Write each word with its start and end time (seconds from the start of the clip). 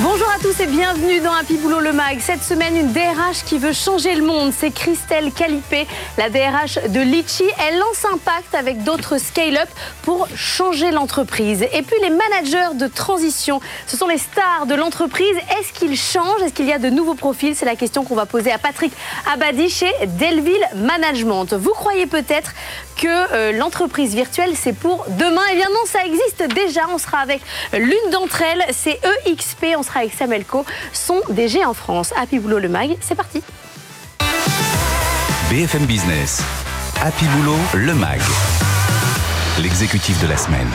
Bonjour 0.00 0.28
à 0.30 0.38
tous 0.40 0.60
et 0.60 0.66
bienvenue 0.68 1.18
dans 1.18 1.32
Happy 1.32 1.56
Boulot 1.56 1.80
le 1.80 1.92
Mag. 1.92 2.20
Cette 2.20 2.44
semaine, 2.44 2.76
une 2.76 2.92
DRH 2.92 3.42
qui 3.44 3.58
veut 3.58 3.72
changer 3.72 4.14
le 4.14 4.24
monde. 4.24 4.52
C'est 4.56 4.70
Christelle 4.70 5.32
Calipé, 5.32 5.88
la 6.16 6.30
DRH 6.30 6.78
de 6.88 7.00
Litchi. 7.00 7.42
Elle 7.66 7.78
lance 7.80 8.04
un 8.04 8.16
pacte 8.18 8.54
avec 8.54 8.84
d'autres 8.84 9.18
scale-up 9.18 9.68
pour 10.02 10.28
changer 10.36 10.92
l'entreprise. 10.92 11.62
Et 11.72 11.82
puis 11.82 11.96
les 12.00 12.10
managers 12.10 12.76
de 12.76 12.86
transition, 12.86 13.60
ce 13.88 13.96
sont 13.96 14.06
les 14.06 14.18
stars 14.18 14.66
de 14.66 14.76
l'entreprise. 14.76 15.36
Est-ce 15.58 15.72
qu'ils 15.72 15.96
changent? 15.96 16.42
Est-ce 16.42 16.54
qu'il 16.54 16.66
y 16.66 16.72
a 16.72 16.78
de 16.78 16.90
nouveaux 16.90 17.16
profils? 17.16 17.56
C'est 17.56 17.66
la 17.66 17.74
question 17.74 18.04
qu'on 18.04 18.14
va 18.14 18.26
poser 18.26 18.52
à 18.52 18.58
Patrick 18.58 18.92
Abadi 19.32 19.68
chez 19.68 19.92
Delville 20.20 20.64
Management. 20.76 21.54
Vous 21.54 21.72
croyez 21.72 22.06
peut-être 22.06 22.52
que 22.94 23.08
euh, 23.08 23.52
l'entreprise 23.52 24.14
virtuelle, 24.14 24.52
c'est 24.54 24.72
pour 24.72 25.06
demain? 25.08 25.42
Eh 25.52 25.56
bien 25.56 25.68
non, 25.70 25.86
ça 25.86 26.04
existe 26.04 26.44
déjà. 26.54 26.82
On 26.92 26.98
sera 26.98 27.18
avec 27.18 27.40
l'une 27.72 28.10
d'entre 28.12 28.42
elles, 28.42 28.64
c'est 28.70 29.00
EXP. 29.26 29.76
Avec 29.96 30.12
Samuel 30.12 30.44
Co, 30.44 30.64
son 30.92 31.20
DG 31.30 31.64
en 31.64 31.74
France. 31.74 32.12
Happy 32.16 32.38
Boulot 32.38 32.58
le 32.58 32.68
Mag, 32.68 32.96
c'est 33.00 33.14
parti. 33.14 33.42
BFM 35.50 35.86
Business, 35.86 36.42
Happy 37.02 37.24
Boulot, 37.24 37.56
le 37.72 37.94
mag, 37.94 38.20
l'exécutif 39.58 40.20
de 40.20 40.26
la 40.26 40.36
semaine. 40.36 40.68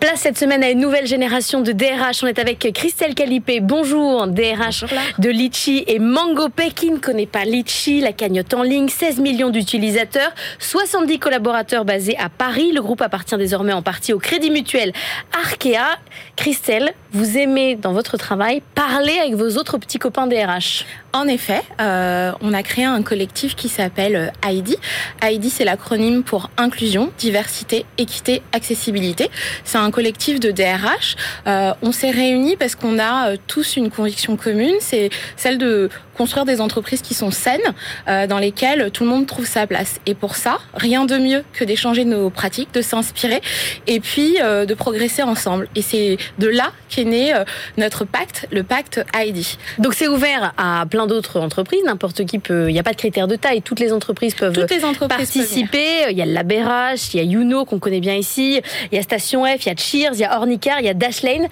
Place 0.00 0.20
cette 0.20 0.36
semaine 0.36 0.62
à 0.62 0.70
une 0.70 0.80
nouvelle 0.80 1.06
génération 1.06 1.60
de 1.62 1.72
DRH. 1.72 2.22
On 2.22 2.26
est 2.26 2.38
avec 2.38 2.58
Christelle 2.74 3.14
Calipé. 3.14 3.60
Bonjour, 3.60 4.26
DRH 4.26 4.84
de 5.18 5.30
Litchi 5.30 5.84
et 5.86 5.98
MangoPay. 5.98 6.70
Qui 6.70 6.90
ne 6.90 6.98
connaît 6.98 7.26
pas 7.26 7.44
Litchi, 7.44 8.00
la 8.00 8.12
cagnotte 8.12 8.52
en 8.52 8.62
ligne, 8.62 8.88
16 8.88 9.20
millions 9.20 9.48
d'utilisateurs, 9.50 10.32
70 10.58 11.18
collaborateurs 11.18 11.84
basés 11.84 12.16
à 12.18 12.28
Paris. 12.28 12.72
Le 12.72 12.82
groupe 12.82 13.00
appartient 13.00 13.36
désormais 13.36 13.72
en 13.72 13.82
partie 13.82 14.12
au 14.12 14.18
Crédit 14.18 14.50
Mutuel 14.50 14.92
Arkea. 15.32 15.98
Christelle, 16.34 16.92
vous 17.12 17.38
aimez 17.38 17.76
dans 17.76 17.92
votre 17.92 18.16
travail 18.16 18.62
parler 18.74 19.16
avec 19.20 19.34
vos 19.34 19.56
autres 19.56 19.78
petits 19.78 19.98
copains 19.98 20.26
DRH 20.26 20.84
en 21.16 21.28
effet, 21.28 21.62
euh, 21.80 22.32
on 22.40 22.52
a 22.52 22.62
créé 22.62 22.84
un 22.84 23.02
collectif 23.02 23.56
qui 23.56 23.68
s'appelle 23.68 24.32
ID. 24.44 24.76
ID, 25.22 25.50
c'est 25.50 25.64
l'acronyme 25.64 26.22
pour 26.22 26.50
inclusion, 26.56 27.10
diversité, 27.18 27.86
équité, 27.98 28.42
accessibilité. 28.52 29.30
C'est 29.64 29.78
un 29.78 29.90
collectif 29.90 30.40
de 30.40 30.50
DRH. 30.50 31.16
Euh, 31.46 31.72
on 31.82 31.92
s'est 31.92 32.10
réunis 32.10 32.56
parce 32.56 32.74
qu'on 32.74 32.98
a 32.98 33.30
euh, 33.30 33.36
tous 33.46 33.76
une 33.76 33.90
conviction 33.90 34.36
commune, 34.36 34.74
c'est 34.80 35.10
celle 35.36 35.58
de 35.58 35.88
construire 36.16 36.44
des 36.46 36.60
entreprises 36.60 37.02
qui 37.02 37.14
sont 37.14 37.30
saines, 37.30 37.60
euh, 38.08 38.26
dans 38.26 38.38
lesquelles 38.38 38.90
tout 38.90 39.04
le 39.04 39.10
monde 39.10 39.26
trouve 39.26 39.46
sa 39.46 39.66
place. 39.66 40.00
Et 40.06 40.14
pour 40.14 40.36
ça, 40.36 40.58
rien 40.74 41.04
de 41.04 41.18
mieux 41.18 41.44
que 41.52 41.64
d'échanger 41.64 42.04
nos 42.04 42.30
pratiques, 42.30 42.72
de 42.72 42.80
s'inspirer 42.80 43.40
et 43.86 44.00
puis 44.00 44.38
euh, 44.40 44.64
de 44.64 44.74
progresser 44.74 45.22
ensemble. 45.22 45.68
Et 45.74 45.82
c'est 45.82 46.16
de 46.38 46.48
là 46.48 46.72
qu'est 46.88 47.04
né 47.04 47.34
euh, 47.34 47.44
notre 47.76 48.04
pacte, 48.04 48.48
le 48.50 48.62
pacte 48.62 49.04
ID. 49.14 49.44
Donc 49.78 49.94
c'est 49.94 50.08
ouvert 50.08 50.54
à 50.56 50.86
plein 50.86 51.05
d'autres 51.06 51.40
entreprises, 51.40 51.82
n'importe 51.84 52.24
qui 52.24 52.38
peut, 52.38 52.68
il 52.68 52.72
n'y 52.72 52.78
a 52.78 52.82
pas 52.82 52.92
de 52.92 52.96
critère 52.96 53.28
de 53.28 53.36
taille, 53.36 53.62
toutes 53.62 53.80
les 53.80 53.92
entreprises 53.92 54.34
peuvent 54.34 54.52
toutes 54.52 54.70
les 54.70 54.84
entreprises 54.84 55.16
participer. 55.16 56.10
Il 56.10 56.16
y 56.16 56.22
a 56.22 56.26
Labérage, 56.26 57.14
il 57.14 57.18
y 57.18 57.20
a 57.20 57.22
Youno 57.24 57.64
qu'on 57.64 57.78
connaît 57.78 58.00
bien 58.00 58.14
ici, 58.14 58.60
il 58.90 58.96
y 58.96 58.98
a 58.98 59.02
Station 59.02 59.44
F, 59.44 59.64
il 59.64 59.68
y 59.68 59.72
a 59.72 59.76
Cheers, 59.76 60.12
il 60.14 60.20
y 60.20 60.24
a 60.24 60.36
Ornicar, 60.36 60.80
il 60.80 60.86
y 60.86 60.88
a 60.88 60.94
Dashlane. 60.94 61.48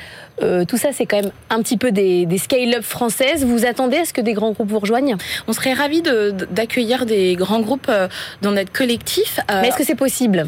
tout 0.67 0.77
ça, 0.77 0.91
c'est 0.93 1.07
quand 1.07 1.23
même 1.23 1.33
un 1.51 1.63
petit 1.63 1.77
peu 1.77 1.93
des, 1.93 2.27
des 2.27 2.39
scale-up 2.39 2.83
françaises. 2.83 3.45
Vous 3.45 3.67
attendez 3.67 3.99
à 3.99 4.05
ce 4.05 4.13
que 4.13 4.21
des 4.21 4.33
grands 4.33 4.53
groupes 4.53 4.71
vous 4.71 4.79
rejoignent? 4.79 5.17
On 5.49 5.53
serait 5.53 5.73
ravis 5.73 6.03
d'accueillir 6.51 7.07
des 7.07 7.35
grands 7.37 7.61
groupes 7.61 7.87
euh, 7.89 8.09
dans 8.43 8.53
notre 8.53 8.73
collectif. 8.73 9.39
Euh, 9.51 9.61
Mais 9.61 9.69
est-ce 9.69 9.77
que 9.77 9.85
c'est 9.85 9.95
possible? 9.95 10.47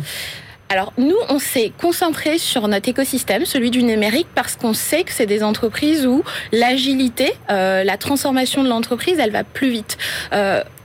Alors 0.68 0.92
nous, 0.98 1.16
on 1.28 1.38
s'est 1.38 1.72
concentré 1.80 2.38
sur 2.38 2.66
notre 2.68 2.88
écosystème, 2.88 3.44
celui 3.44 3.70
du 3.70 3.82
numérique, 3.82 4.26
parce 4.34 4.56
qu'on 4.56 4.74
sait 4.74 5.04
que 5.04 5.12
c'est 5.12 5.26
des 5.26 5.42
entreprises 5.42 6.06
où 6.06 6.24
l'agilité, 6.52 7.32
euh, 7.50 7.84
la 7.84 7.96
transformation 7.96 8.64
de 8.64 8.68
l'entreprise, 8.68 9.18
elle 9.18 9.30
va 9.30 9.44
plus 9.44 9.70
vite 9.70 9.96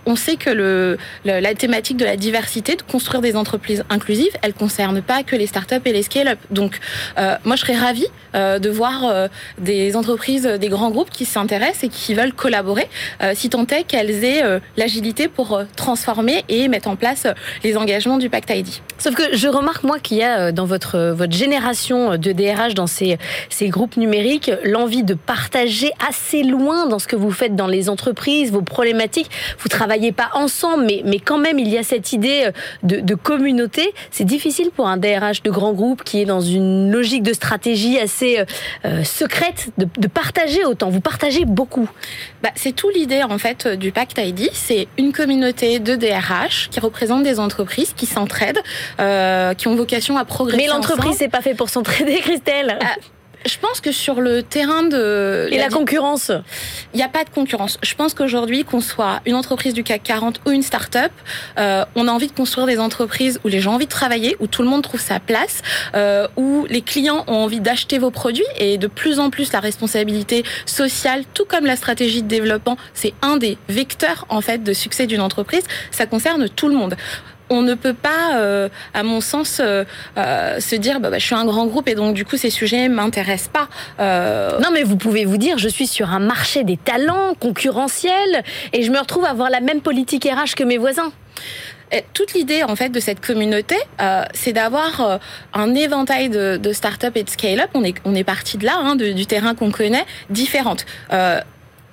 on 0.06 0.16
sait 0.16 0.36
que 0.36 0.98
la 1.26 1.56
thématique 1.56 1.98
de 1.98 2.06
la 2.06 2.18
diversité, 2.18 2.76
de 2.76 2.82
construire 2.82 3.22
des 3.22 3.36
entreprises 3.36 3.84
inclusives, 3.90 4.32
elle 4.42 4.54
concerne 4.54 5.02
pas 5.02 5.24
que 5.24 5.36
les 5.36 5.48
startups 5.48 5.76
et 5.86 5.94
les 5.94 6.04
scale-up. 6.04 6.40
Donc, 6.50 6.80
euh, 7.18 7.36
moi, 7.44 7.56
je 7.56 7.62
serais 7.62 7.76
ravie 7.76 8.08
euh, 8.36 8.60
de 8.60 8.70
voir 8.70 9.06
euh, 9.06 9.28
des 9.58 9.96
entreprises, 9.96 10.44
des 10.44 10.70
grands 10.70 10.92
groupes 10.92 11.10
qui 11.10 11.26
s'intéressent 11.26 11.84
et 11.84 11.90
qui 11.90 12.14
veulent 12.14 12.34
collaborer, 12.34 12.88
si 13.34 13.50
tant 13.50 13.66
est 13.68 13.84
qu'elles 13.84 14.24
aient 14.24 14.44
l'agilité 14.78 15.28
pour 15.28 15.62
transformer 15.76 16.44
et 16.50 16.68
mettre 16.68 16.88
en 16.88 16.96
place 16.96 17.28
les 17.64 17.78
engagements 17.78 18.18
du 18.18 18.30
Pacte 18.30 18.50
ID. 18.50 18.68
Sauf 18.98 19.16
que 19.16 19.36
je 19.36 19.48
remarque, 19.48 19.84
moi, 19.84 20.00
qu'il 20.00 20.18
y 20.18 20.24
a 20.24 20.52
dans 20.52 20.66
votre, 20.66 21.12
votre 21.12 21.34
génération 21.34 22.18
de 22.18 22.32
DRH, 22.32 22.74
dans 22.74 22.88
ces, 22.88 23.18
ces 23.50 23.70
groupes 23.70 23.98
numériques, 23.98 24.52
l'envie 24.64 25.04
de 25.04 25.14
partager 25.14 25.92
assez 26.08 26.44
loin 26.44 26.88
dans 26.88 27.00
ce 27.00 27.08
que 27.08 27.16
vous 27.16 27.32
faites 27.32 27.56
dans 27.56 27.68
les 27.68 27.90
entreprises, 27.90 28.52
vos 28.52 28.62
problématiques. 28.62 29.30
Vous 29.60 29.70
travaillez 29.70 29.91
travaillez 29.92 30.14
pas 30.14 30.30
ensemble, 30.36 30.86
mais, 30.86 31.02
mais 31.04 31.20
quand 31.20 31.38
même, 31.38 31.60
il 31.60 31.68
y 31.68 31.78
a 31.78 31.84
cette 31.84 32.14
idée 32.14 32.46
euh, 32.46 33.02
de, 33.02 33.16
communauté. 33.16 33.94
C'est 34.10 34.24
difficile 34.24 34.70
pour 34.74 34.88
un 34.88 34.96
DRH 34.96 35.44
de 35.44 35.52
grand 35.52 35.74
groupe 35.74 36.06
qui 36.06 36.22
est 36.22 36.26
dans 36.26 36.40
une 36.40 36.90
logique 36.90 37.24
de 37.24 37.34
stratégie 37.34 38.00
assez 38.00 38.40
euh, 38.40 38.46
euh, 38.86 39.04
secrète 39.04 39.72
de, 39.78 40.08
partager 40.08 40.64
autant. 40.64 40.90
Vous 40.90 41.02
partagez 41.02 41.44
beaucoup. 41.44 41.90
Bah, 42.42 42.52
c'est 42.56 42.74
tout 42.74 42.90
l'idée 42.90 43.24
en 43.24 43.38
fait 43.38 43.68
du 43.68 43.92
Pacte 43.92 44.18
ID. 44.18 44.50
C'est 44.54 44.88
une 44.98 45.12
communauté 45.12 45.80
de 45.80 45.96
DRH 45.96 46.70
qui 46.70 46.80
représentent 46.80 47.24
des 47.24 47.40
entreprises 47.40 47.94
qui 47.94 48.06
s'entraident, 48.06 48.62
qui 49.58 49.68
ont 49.68 49.76
vocation 49.76 50.18
à 50.18 50.24
progresser. 50.24 50.64
Mais 50.64 50.68
l'entreprise, 50.68 51.16
c'est 51.18 51.28
pas 51.28 51.42
fait 51.42 51.54
pour 51.54 51.70
s'entraider, 51.70 52.16
Christelle. 52.22 52.78
Ah, 52.82 52.96
je 53.46 53.58
pense 53.58 53.82
que 53.82 53.92
sur 53.92 54.22
le 54.22 54.44
terrain 54.44 54.84
de... 54.84 55.48
Et 55.52 55.58
la, 55.58 55.70
concurrence 55.70 56.32
Il 56.94 56.98
n'y 56.98 57.04
a 57.04 57.10
pas 57.10 57.24
de 57.24 57.30
concurrence. 57.30 57.78
Je 57.82 57.96
pense 57.96 58.14
qu'aujourd'hui, 58.14 58.64
qu'on 58.64 58.82
soit 58.82 59.22
une 59.26 59.36
entreprise 59.36 59.74
du 59.74 59.84
CAC 59.84 60.04
40 60.04 60.42
ou 60.46 60.52
une 60.52 60.62
start-up, 60.62 61.12
euh, 61.58 61.86
on 61.96 62.08
a 62.08 62.12
envie 62.12 62.28
de 62.28 62.34
construire 62.34 62.68
des 62.68 62.80
entreprises 62.80 63.40
où 63.44 63.48
les 63.48 63.60
gens 63.60 63.72
ont 63.72 63.76
envie 63.76 63.86
de 63.86 63.92
travailler, 63.92 64.36
où 64.40 64.48
tout 64.48 64.62
le 64.62 64.70
monde 64.70 64.84
trouve 64.84 65.00
sa 65.00 65.20
place, 65.20 65.62
euh, 65.96 66.28
où 66.36 66.66
les 66.70 66.82
clients 66.82 67.24
ont 67.28 67.44
envie 67.44 67.62
d'acheter 67.62 67.98
vos 67.98 68.12
produits 68.12 68.46
et 68.58 68.78
de 68.78 68.88
plus 68.88 69.20
en 69.20 69.30
plus 69.30 69.52
la 69.54 69.60
responsabilité 69.60 70.44
sociale, 70.66 71.24
tout 71.34 71.46
comme 71.46 71.66
la 71.66 71.76
stratégie 71.76 72.22
de 72.24 72.28
développement, 72.28 72.78
c'est 72.94 73.14
un 73.22 73.38
des 73.38 73.58
vecteurs 73.70 74.26
en 74.30 74.42
fait 74.42 74.64
de 74.64 74.74
succès 74.74 75.08
d'une 75.08 75.22
entreprise. 75.22 75.64
Ça 75.92 76.06
concerne 76.06 76.48
tout 76.50 76.68
le 76.68 76.76
monde 76.76 76.96
on 77.52 77.62
ne 77.62 77.76
peut 77.76 77.94
pas, 77.94 78.38
euh, 78.38 78.70
à 78.94 79.04
mon 79.04 79.22
sens, 79.22 79.60
euh, 79.60 79.84
euh, 80.18 80.60
se 80.60 80.76
dire 80.76 81.00
bah, 81.00 81.10
bah, 81.10 81.20
je 81.20 81.26
suis 81.26 81.36
un 81.36 81.46
grand 81.46 81.68
groupe 81.68 81.88
et 81.90 81.96
donc 81.96 82.16
du 82.16 82.26
coup 82.26 82.38
ces 82.38 82.50
sujets 82.50 82.88
m'intéressent 82.88 83.52
pas. 83.52 83.68
Non, 84.62 84.70
mais 84.74 84.84
vous 84.84 84.96
pouvez 84.96 85.26
vous 85.26 85.38
dire 85.38 85.58
je 85.58 85.68
suis 85.68 85.88
sur 85.88 86.10
un 86.12 86.20
marché 86.20 86.64
des 86.64 86.78
talents 86.78 87.36
concurrentiel 87.40 88.44
et 88.74 88.84
je 88.84 88.92
me 88.92 89.00
retrouve 89.00 89.26
à 89.26 89.30
avoir 89.30 89.50
la 89.50 89.60
même 89.60 89.82
politique 89.82 90.26
RH 90.26 90.56
que 90.56 90.64
mes 90.64 90.78
voisins. 90.78 91.12
toute 92.14 92.34
l'idée 92.34 92.64
en 92.64 92.76
fait 92.78 92.90
de 92.90 93.00
cette 93.02 93.20
communauté, 93.20 93.76
c'est 94.34 94.54
d'avoir 94.54 95.20
un 95.54 95.76
éventail 95.76 96.30
de, 96.30 96.58
de 96.58 96.72
start-up 96.72 97.18
et 97.18 97.24
de 97.24 97.30
scale-up. 97.30 97.70
On 97.74 97.84
est 97.84 97.96
on 98.06 98.16
est 98.16 98.24
parti 98.24 98.58
de 98.58 98.66
là, 98.66 98.78
hein, 98.78 98.96
du 98.96 99.26
terrain 99.26 99.56
qu'on 99.56 99.72
connaît, 99.72 100.06
différentes 100.30 100.86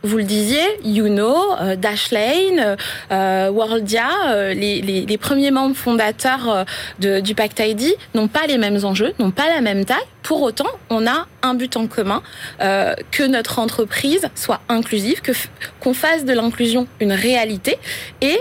vous 0.04 0.16
le 0.16 0.24
disiez, 0.24 0.62
Youno, 0.84 1.34
euh, 1.60 1.74
Dashlane, 1.74 2.76
euh, 3.10 3.50
Worldia, 3.50 4.08
euh, 4.28 4.54
les, 4.54 5.18
premiers 5.18 5.50
membres 5.50 5.74
fondateurs 5.74 6.64
du 7.00 7.34
Pacte 7.34 7.60
ID 7.60 7.96
n'ont 8.14 8.28
pas 8.28 8.46
les 8.46 8.56
mêmes 8.56 8.84
enjeux, 8.84 9.12
n'ont 9.18 9.32
pas 9.32 9.48
la 9.48 9.60
même 9.60 9.84
taille. 9.84 9.96
Pour 10.22 10.42
autant, 10.42 10.68
on 10.90 11.06
a 11.06 11.26
un 11.42 11.54
but 11.54 11.76
en 11.76 11.86
commun, 11.86 12.22
que 12.60 13.26
notre 13.26 13.58
entreprise 13.58 14.28
soit 14.34 14.60
inclusive, 14.68 15.20
que 15.22 15.32
qu'on 15.80 15.94
fasse 15.94 16.24
de 16.24 16.32
l'inclusion 16.32 16.86
une 17.00 17.12
réalité. 17.12 17.78
Et 18.20 18.38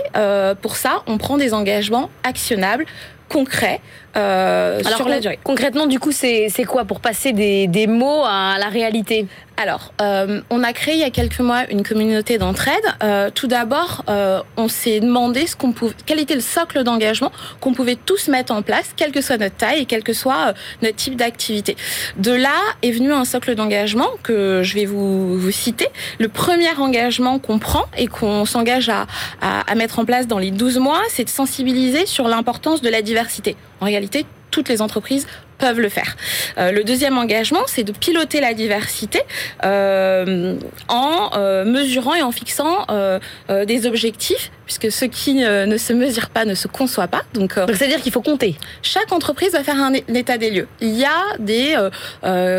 pour 0.62 0.76
ça, 0.76 1.02
on 1.06 1.18
prend 1.18 1.36
des 1.36 1.54
engagements 1.54 2.10
actionnables 2.22 2.86
concrets 3.28 3.80
sur 4.14 5.08
la 5.08 5.20
durée. 5.20 5.38
Concrètement, 5.42 5.86
du 5.86 5.98
coup, 5.98 6.12
c'est 6.12 6.50
quoi 6.66 6.84
pour 6.84 7.00
passer 7.00 7.32
des, 7.32 7.66
des 7.66 7.86
mots 7.86 8.24
à 8.24 8.56
la 8.58 8.68
réalité? 8.68 9.26
Alors, 9.60 9.92
euh, 10.00 10.40
on 10.50 10.62
a 10.62 10.72
créé 10.72 10.94
il 10.94 11.00
y 11.00 11.04
a 11.04 11.10
quelques 11.10 11.40
mois 11.40 11.68
une 11.68 11.82
communauté 11.82 12.38
d'entraide. 12.38 12.76
Euh, 13.02 13.28
tout 13.34 13.48
d'abord, 13.48 14.04
euh, 14.08 14.40
on 14.56 14.68
s'est 14.68 15.00
demandé 15.00 15.48
ce 15.48 15.56
qu'on 15.56 15.72
pouvait, 15.72 15.94
quel 16.06 16.20
était 16.20 16.36
le 16.36 16.40
socle 16.40 16.84
d'engagement 16.84 17.32
qu'on 17.60 17.72
pouvait 17.72 17.96
tous 17.96 18.28
mettre 18.28 18.52
en 18.52 18.62
place, 18.62 18.90
quelle 18.96 19.10
que 19.10 19.20
soit 19.20 19.36
notre 19.36 19.56
taille 19.56 19.80
et 19.80 19.84
quel 19.84 20.04
que 20.04 20.12
soit 20.12 20.54
notre 20.80 20.94
type 20.94 21.16
d'activité. 21.16 21.76
De 22.18 22.30
là 22.30 22.54
est 22.82 22.92
venu 22.92 23.12
un 23.12 23.24
socle 23.24 23.56
d'engagement 23.56 24.06
que 24.22 24.62
je 24.62 24.74
vais 24.74 24.84
vous, 24.84 25.36
vous 25.36 25.50
citer. 25.50 25.88
Le 26.20 26.28
premier 26.28 26.72
engagement 26.78 27.40
qu'on 27.40 27.58
prend 27.58 27.86
et 27.96 28.06
qu'on 28.06 28.44
s'engage 28.44 28.88
à, 28.88 29.08
à, 29.40 29.68
à 29.68 29.74
mettre 29.74 29.98
en 29.98 30.04
place 30.04 30.28
dans 30.28 30.38
les 30.38 30.52
12 30.52 30.78
mois, 30.78 31.02
c'est 31.08 31.24
de 31.24 31.30
sensibiliser 31.30 32.06
sur 32.06 32.28
l'importance 32.28 32.80
de 32.80 32.90
la 32.90 33.02
diversité. 33.02 33.56
En 33.80 33.86
réalité, 33.86 34.26
toutes 34.50 34.68
les 34.68 34.82
entreprises 34.82 35.26
peuvent 35.58 35.80
le 35.80 35.88
faire. 35.88 36.16
Euh, 36.56 36.72
le 36.72 36.84
deuxième 36.84 37.18
engagement, 37.18 37.62
c'est 37.66 37.82
de 37.82 37.92
piloter 37.92 38.40
la 38.40 38.54
diversité 38.54 39.20
euh, 39.64 40.56
en 40.88 41.30
euh, 41.34 41.64
mesurant 41.64 42.14
et 42.14 42.22
en 42.22 42.32
fixant 42.32 42.86
des 43.48 43.86
objectifs, 43.86 44.50
puisque 44.68 44.92
ce 44.92 45.04
qui 45.04 45.34
ne 45.34 45.76
se 45.76 45.92
mesure 45.92 46.28
pas 46.28 46.44
ne 46.44 46.54
se 46.54 46.68
conçoit 46.68 47.08
pas. 47.08 47.22
Donc, 47.34 47.58
Donc 47.58 47.74
c'est-à-dire 47.74 48.00
qu'il 48.00 48.12
faut 48.12 48.22
compter. 48.22 48.56
Chaque 48.82 49.12
entreprise 49.12 49.52
va 49.52 49.64
faire 49.64 49.80
un, 49.82 49.92
état 49.94 50.38
des 50.38 50.50
lieux. 50.50 50.68
Il 50.80 50.96
y 50.96 51.04
a 51.04 51.36
des 51.38 51.76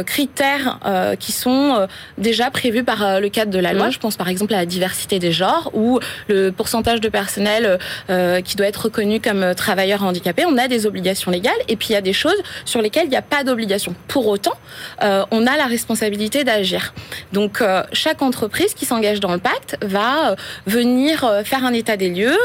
critères 0.06 0.80
qui 1.20 1.32
sont 1.32 1.88
déjà 2.18 2.52
prévus 2.52 2.84
par 2.84 3.22
le 3.22 3.30
cadre 3.30 3.52
de 3.52 3.60
la 3.60 3.74
loi. 3.74 3.88
Mmh. 3.88 3.92
Je 3.92 4.00
pense 4.00 4.18
par 4.18 4.28
exemple 4.28 4.54
à 4.54 4.58
la 4.58 4.66
diversité 4.66 5.20
des 5.20 5.32
genres 5.32 5.72
ou 5.74 6.00
le 6.28 6.50
pourcentage 6.50 7.00
de 7.00 7.10
personnel 7.10 7.80
qui 8.44 8.56
doit 8.56 8.68
être 8.68 8.86
reconnu 8.86 9.22
comme 9.22 9.56
travailleur 9.56 10.04
handicapé. 10.04 10.44
On 10.46 10.58
a 10.58 10.68
des 10.68 10.86
obligations 10.86 11.32
légales 11.32 11.54
et 11.68 11.76
puis 11.76 11.90
il 11.90 11.94
y 11.94 11.96
a 11.96 12.02
des 12.02 12.14
choses 12.14 12.42
sur 12.66 12.82
les 12.82 12.90
il 13.04 13.10
n'y 13.10 13.16
a 13.16 13.22
pas 13.22 13.44
d'obligation. 13.44 13.96
Pour 14.08 14.28
autant, 14.28 14.54
euh, 15.04 15.24
on 15.32 15.46
a 15.46 15.58
la 15.58 15.66
responsabilité 15.66 16.44
d'agir. 16.44 16.94
Donc, 17.34 17.62
euh, 17.62 17.84
chaque 17.94 18.22
entreprise 18.22 18.74
qui 18.74 18.86
s'engage 18.86 19.20
dans 19.20 19.32
le 19.32 19.40
pacte 19.40 19.78
va 19.82 20.32
euh, 20.32 20.36
venir 20.66 21.24
euh, 21.24 21.44
faire 21.44 21.66
un 21.66 21.74
état 21.74 21.98
des 22.00 22.10
lieux 22.10 22.38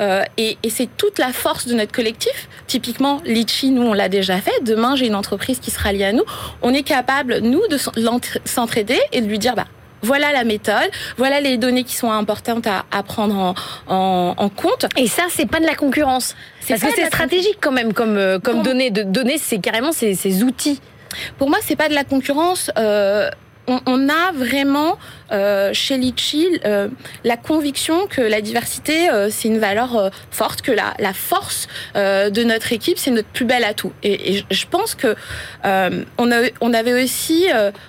euh, 0.00 0.22
et, 0.36 0.58
et 0.64 0.70
c'est 0.70 0.88
toute 0.96 1.20
la 1.20 1.32
force 1.32 1.68
de 1.68 1.74
notre 1.74 1.92
collectif. 1.92 2.48
Typiquement, 2.66 3.20
Litchi, 3.24 3.70
nous, 3.70 3.82
on 3.82 3.92
l'a 3.92 4.08
déjà 4.08 4.38
fait. 4.38 4.58
Demain, 4.62 4.96
j'ai 4.96 5.06
une 5.06 5.14
entreprise 5.14 5.60
qui 5.60 5.70
sera 5.70 5.92
liée 5.92 6.06
à 6.06 6.12
nous. 6.12 6.24
On 6.62 6.74
est 6.74 6.82
capable, 6.82 7.38
nous, 7.38 7.62
de 7.68 7.78
s'entraider 8.44 8.98
et 9.12 9.20
de 9.20 9.26
lui 9.26 9.38
dire, 9.38 9.54
bah, 9.54 9.66
voilà 10.02 10.32
la 10.32 10.44
méthode, 10.44 10.90
voilà 11.16 11.40
les 11.40 11.56
données 11.56 11.84
qui 11.84 11.96
sont 11.96 12.10
importantes 12.10 12.66
à, 12.66 12.84
à 12.90 13.02
prendre 13.02 13.36
en, 13.36 13.54
en, 13.86 14.34
en, 14.36 14.48
compte. 14.48 14.86
Et 14.96 15.06
ça, 15.06 15.24
c'est 15.30 15.46
pas 15.46 15.60
de 15.60 15.66
la 15.66 15.74
concurrence. 15.74 16.34
Parce 16.68 16.80
que 16.80 16.88
c'est 16.94 17.06
stratégique 17.06 17.58
quand 17.60 17.72
même 17.72 17.92
comme, 17.92 18.16
euh, 18.16 18.38
comme 18.38 18.62
données. 18.62 18.90
De 18.90 19.02
données, 19.02 19.38
c'est 19.38 19.58
carrément 19.58 19.92
ces, 19.92 20.14
ces 20.14 20.42
outils. 20.42 20.80
Pour 21.38 21.48
moi, 21.48 21.58
c'est 21.62 21.76
pas 21.76 21.88
de 21.88 21.94
la 21.94 22.04
concurrence. 22.04 22.70
Euh, 22.78 23.30
on, 23.66 23.80
on, 23.86 24.08
a 24.08 24.32
vraiment 24.32 24.98
euh, 25.32 25.70
chez 25.72 25.96
Litchi 25.96 26.60
euh, 26.64 26.88
la 27.24 27.36
conviction 27.36 28.06
que 28.06 28.20
la 28.20 28.40
diversité 28.40 29.10
euh, 29.10 29.28
c'est 29.30 29.48
une 29.48 29.58
valeur 29.58 29.96
euh, 29.96 30.10
forte, 30.30 30.62
que 30.62 30.72
la, 30.72 30.94
la 30.98 31.12
force 31.12 31.68
euh, 31.96 32.30
de 32.30 32.44
notre 32.44 32.72
équipe 32.72 32.98
c'est 32.98 33.10
notre 33.10 33.28
plus 33.28 33.44
bel 33.44 33.64
atout. 33.64 33.92
Et, 34.02 34.36
et 34.36 34.44
je 34.50 34.66
pense 34.66 34.94
que 34.94 35.14
euh, 35.64 36.04
on, 36.18 36.30
a, 36.30 36.42
on 36.60 36.74
avait 36.74 37.02
aussi 37.02 37.46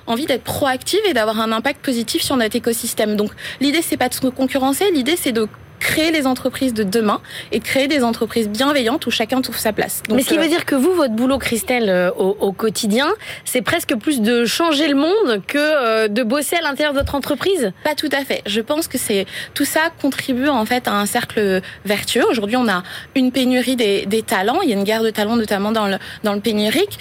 envie 0.07 0.25
d'être 0.25 0.44
proactive 0.44 1.00
et 1.07 1.13
d'avoir 1.13 1.39
un 1.39 1.51
impact 1.51 1.83
positif 1.83 2.22
sur 2.22 2.38
notre 2.38 2.56
écosystème. 2.56 3.16
Donc 3.16 3.31
l'idée 3.60 3.81
c'est 3.81 3.98
pas 3.98 4.10
de 4.10 4.13
se 4.13 4.19
concurrencer, 4.22 4.92
l'idée 4.92 5.16
c'est 5.16 5.31
de 5.31 5.48
créer 5.86 6.12
les 6.12 6.26
entreprises 6.26 6.74
de 6.74 6.84
demain 6.84 7.22
et 7.52 7.60
créer 7.60 7.88
des 7.88 8.04
entreprises 8.04 8.50
bienveillantes 8.50 9.06
où 9.06 9.12
chacun 9.12 9.42
trouve 9.42 9.58
sa 9.58 9.72
place. 9.72 10.02
Donc, 10.10 10.18
Mais 10.18 10.24
ce 10.24 10.30
qui 10.30 10.38
euh... 10.38 10.42
veut 10.42 10.48
dire 10.48 10.66
que 10.66 10.74
vous, 10.74 10.92
votre 10.94 11.14
boulot, 11.14 11.38
Christelle, 11.38 11.90
euh, 11.90 12.10
au, 12.18 12.36
au, 12.40 12.52
quotidien, 12.52 13.08
c'est 13.46 13.62
presque 13.62 13.96
plus 13.96 14.20
de 14.22 14.46
changer 14.46 14.88
le 14.88 14.96
monde 14.96 15.44
que 15.48 15.60
euh, 15.60 16.08
de 16.08 16.24
bosser 16.24 16.56
à 16.56 16.62
l'intérieur 16.62 16.94
de 16.94 17.00
votre 17.00 17.14
entreprise? 17.14 17.72
Pas 17.84 17.94
tout 17.94 18.10
à 18.12 18.26
fait. 18.26 18.42
Je 18.48 18.62
pense 18.62 18.88
que 18.88 18.98
c'est 18.98 19.28
tout 19.54 19.64
ça 19.64 19.92
contribue 20.02 20.48
en 20.48 20.66
fait 20.66 20.88
à 20.88 20.94
un 20.94 21.06
cercle 21.06 21.62
vertueux. 21.86 22.26
Aujourd'hui, 22.28 22.58
on 22.58 22.68
a 22.68 22.82
une 23.14 23.32
pénurie 23.32 23.76
des, 23.76 24.08
des 24.08 24.24
talents. 24.24 24.62
Il 24.64 24.70
y 24.70 24.74
a 24.74 24.76
une 24.76 24.86
guerre 24.86 25.04
de 25.04 25.12
talents, 25.12 25.36
notamment 25.36 25.72
dans 25.72 25.88
le, 25.88 25.98
dans 26.24 26.34
le 26.34 26.42
pénurique. 26.42 26.98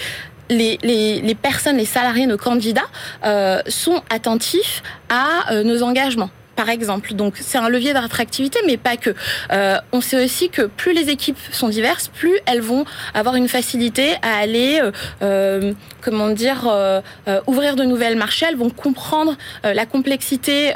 Les, 0.50 0.78
les, 0.82 1.22
les, 1.22 1.34
personnes, 1.34 1.78
les 1.78 1.86
salariés, 1.86 2.26
nos 2.26 2.36
candidats 2.36 2.90
euh, 3.24 3.62
sont 3.66 4.02
attentifs 4.10 4.82
à 5.08 5.52
euh, 5.52 5.62
nos 5.64 5.82
engagements 5.82 6.28
par 6.54 6.68
exemple. 6.68 7.14
Donc 7.14 7.34
c'est 7.40 7.58
un 7.58 7.68
levier 7.68 7.92
d'attractivité, 7.92 8.58
mais 8.66 8.76
pas 8.76 8.96
que. 8.96 9.14
Euh, 9.52 9.76
on 9.92 10.00
sait 10.00 10.22
aussi 10.24 10.48
que 10.48 10.62
plus 10.62 10.92
les 10.92 11.10
équipes 11.10 11.38
sont 11.52 11.68
diverses, 11.68 12.08
plus 12.08 12.38
elles 12.46 12.60
vont 12.60 12.84
avoir 13.14 13.36
une 13.36 13.48
facilité 13.48 14.14
à 14.22 14.38
aller, 14.38 14.80
euh, 14.82 14.92
euh 15.22 15.72
comment 16.00 16.28
dire, 16.28 16.68
euh, 16.68 17.00
euh, 17.28 17.40
ouvrir 17.46 17.76
de 17.76 17.84
nouvelles 17.84 18.16
marchés. 18.16 18.46
Elles 18.48 18.56
vont 18.56 18.70
comprendre 18.70 19.36
la 19.62 19.86
complexité 19.86 20.72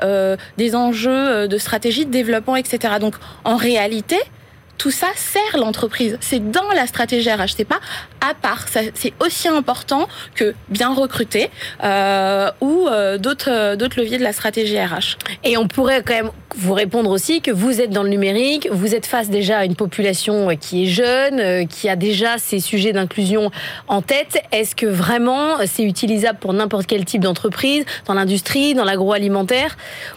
des 0.56 0.74
enjeux 0.74 1.48
de 1.48 1.58
stratégie, 1.58 2.06
de 2.06 2.10
développement, 2.10 2.56
etc. 2.56 2.94
Donc 3.00 3.14
en 3.44 3.56
réalité, 3.56 4.16
tout 4.78 4.90
ça 4.90 5.08
sert 5.16 5.58
l'entreprise. 5.58 6.16
C'est 6.20 6.50
dans 6.50 6.70
la 6.74 6.86
stratégie 6.86 7.30
RH, 7.30 7.54
c'est 7.56 7.64
pas 7.64 7.80
à 8.20 8.34
part. 8.34 8.66
C'est 8.94 9.12
aussi 9.24 9.48
important 9.48 10.08
que 10.34 10.54
bien 10.68 10.94
recruter 10.94 11.50
euh, 11.84 12.50
ou 12.60 12.86
euh, 12.88 13.18
d'autres 13.18 13.76
d'autres 13.76 14.00
leviers 14.00 14.18
de 14.18 14.22
la 14.22 14.32
stratégie 14.32 14.78
RH. 14.78 15.16
Et 15.44 15.56
on 15.56 15.68
pourrait 15.68 16.02
quand 16.02 16.14
même 16.14 16.30
vous 16.56 16.74
répondre 16.74 17.10
aussi 17.10 17.40
que 17.40 17.50
vous 17.50 17.80
êtes 17.80 17.90
dans 17.90 18.02
le 18.02 18.08
numérique, 18.08 18.68
vous 18.70 18.94
êtes 18.94 19.06
face 19.06 19.30
déjà 19.30 19.58
à 19.58 19.64
une 19.64 19.76
population 19.76 20.56
qui 20.56 20.84
est 20.84 20.86
jeune, 20.86 21.40
euh, 21.40 21.64
qui 21.66 21.88
a 21.88 21.96
déjà 21.96 22.38
ces 22.38 22.60
sujets 22.60 22.92
d'inclusion 22.92 23.50
en 23.86 24.02
tête. 24.02 24.42
Est-ce 24.52 24.74
que 24.74 24.86
vraiment 24.86 25.56
c'est 25.66 25.84
utilisable 25.84 26.38
pour 26.38 26.52
n'importe 26.52 26.86
quel 26.86 27.04
type 27.04 27.22
d'entreprise, 27.22 27.84
dans 28.06 28.14
l'industrie, 28.14 28.74
dans 28.74 28.84
l'agroalimentaire, 28.84 29.76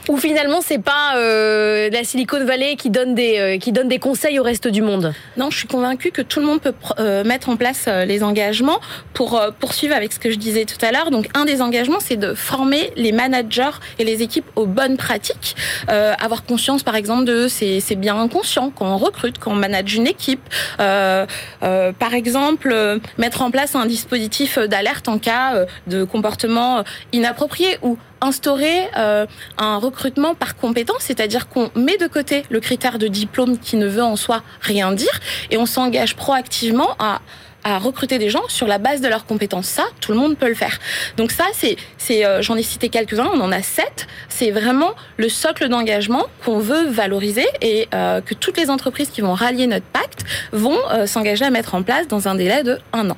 ou 0.10 0.18
finalement 0.18 0.62
c'est 0.62 0.82
pas 0.82 1.18
euh, 1.18 1.90
la 1.92 2.04
Silicon 2.04 2.44
Valley 2.46 2.76
qui 2.76 2.90
donne 2.90 3.14
des 3.14 3.38
euh, 3.38 3.58
qui 3.58 3.72
donne 3.72 3.88
des 3.88 4.00
conseils 4.00 4.40
au 4.40 4.44
reste 4.44 4.68
du 4.68 4.82
monde? 4.82 5.14
Non, 5.38 5.50
je 5.52 5.58
suis 5.58 5.68
convaincue 5.68 6.12
que 6.12 6.22
tout 6.22 6.40
le 6.40 6.46
monde 6.46 6.62
peut 6.62 6.74
euh, 7.00 7.24
mettre 7.24 7.50
en 7.50 7.58
place 7.58 7.86
euh, 7.88 7.91
les 8.06 8.24
engagements 8.24 8.80
pour 9.14 9.36
euh, 9.36 9.52
poursuivre 9.52 9.96
avec 9.96 10.14
ce 10.14 10.20
que 10.20 10.32
je 10.32 10.38
disais 10.38 10.66
tout 10.66 10.84
à 10.86 10.92
l'heure. 10.92 11.12
Donc, 11.12 11.28
un 11.36 11.46
des 11.46 11.62
engagements, 11.62 12.00
c'est 12.00 12.18
de 12.18 12.34
former 12.34 12.92
les 12.96 13.12
managers 13.12 13.78
et 14.00 14.04
les 14.04 14.22
équipes 14.22 14.46
aux 14.56 14.66
bonnes 14.66 14.98
pratiques. 14.98 15.56
Euh, 15.90 16.14
avoir 16.20 16.44
conscience, 16.44 16.84
par 16.84 16.96
exemple, 16.96 17.26
de 17.26 17.48
c'est 17.48 17.96
bien 17.96 18.18
inconscient 18.18 18.72
quand 18.72 18.86
on 18.86 18.98
recrute, 18.98 19.38
quand 19.40 19.52
on 19.52 19.56
manage 19.56 19.96
une 19.96 20.08
équipe. 20.08 20.42
Euh, 20.80 21.26
euh, 21.64 21.92
par 21.92 22.14
exemple, 22.14 23.00
mettre 23.18 23.42
en 23.42 23.52
place 23.52 23.76
un 23.76 23.86
dispositif 23.86 24.58
d'alerte 24.58 25.08
en 25.08 25.20
cas 25.20 25.66
de 25.88 26.04
comportement 26.04 26.84
inapproprié 27.14 27.78
ou 27.82 27.98
instaurer 28.22 28.88
euh, 28.98 29.26
un 29.58 29.78
recrutement 29.78 30.36
par 30.36 30.56
compétence, 30.56 31.00
c'est-à-dire 31.02 31.50
qu'on 31.50 31.72
met 31.76 31.98
de 31.98 32.08
côté 32.08 32.44
le 32.50 32.60
critère 32.60 33.00
de 33.00 33.08
diplôme 33.08 33.58
qui 33.58 33.76
ne 33.76 33.88
veut 33.88 34.04
en 34.04 34.16
soi 34.16 34.44
rien 34.62 34.92
dire 34.92 35.20
et 35.50 35.58
on 35.58 35.66
s'engage 35.66 36.16
proactivement 36.16 36.96
à 37.00 37.20
à 37.64 37.78
recruter 37.78 38.18
des 38.18 38.30
gens 38.30 38.48
sur 38.48 38.68
la 38.68 38.78
base 38.78 39.02
de 39.02 39.08
leurs 39.08 39.26
compétences. 39.26 39.68
Ça, 39.68 39.84
tout 40.00 40.12
le 40.12 40.18
monde 40.18 40.38
peut 40.38 40.48
le 40.48 40.56
faire. 40.56 40.80
Donc 41.18 41.32
ça, 41.32 41.46
c'est, 41.54 41.78
euh, 42.26 42.42
j'en 42.42 42.56
ai 42.56 42.64
cité 42.64 42.90
quelques-uns, 42.90 43.30
on 43.34 43.42
en 43.42 43.52
a 43.52 43.62
sept. 43.62 44.08
C'est 44.30 44.52
vraiment 44.52 44.94
le 45.18 45.30
socle 45.30 45.68
d'engagement 45.70 46.26
qu'on 46.46 46.60
veut 46.60 46.88
valoriser 46.88 47.46
et 47.62 47.88
euh, 47.94 48.22
que 48.22 48.34
toutes 48.34 48.58
les 48.58 48.70
entreprises 48.70 49.10
qui 49.10 49.22
vont 49.22 49.34
rallier 49.34 49.68
notre 49.68 49.86
pacte 49.86 50.24
vont 50.52 50.78
euh, 50.92 51.06
s'engager 51.06 51.46
à 51.46 51.50
mettre 51.50 51.76
en 51.76 51.84
place 51.84 52.08
dans 52.08 52.28
un 52.28 52.36
délai 52.36 52.64
de 52.64 52.80
un 52.94 53.10
an. 53.10 53.18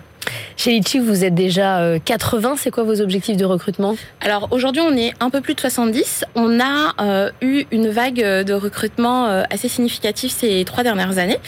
Chez 0.57 0.71
Litchi, 0.71 0.99
vous 0.99 1.23
êtes 1.23 1.35
déjà 1.35 1.99
80. 2.03 2.55
C'est 2.57 2.71
quoi 2.71 2.83
vos 2.83 3.01
objectifs 3.01 3.37
de 3.37 3.45
recrutement? 3.45 3.95
Alors 4.21 4.47
aujourd'hui, 4.51 4.81
on 4.81 4.95
est 4.95 5.13
un 5.19 5.29
peu 5.29 5.41
plus 5.41 5.55
de 5.55 5.59
70. 5.59 6.25
On 6.35 6.59
a 6.59 6.93
euh, 7.01 7.31
eu 7.41 7.65
une 7.71 7.89
vague 7.89 8.21
de 8.43 8.53
recrutement 8.53 9.27
euh, 9.27 9.43
assez 9.49 9.67
significative 9.67 10.31
ces 10.31 10.63
trois 10.65 10.83
dernières 10.83 11.17
années. 11.17 11.39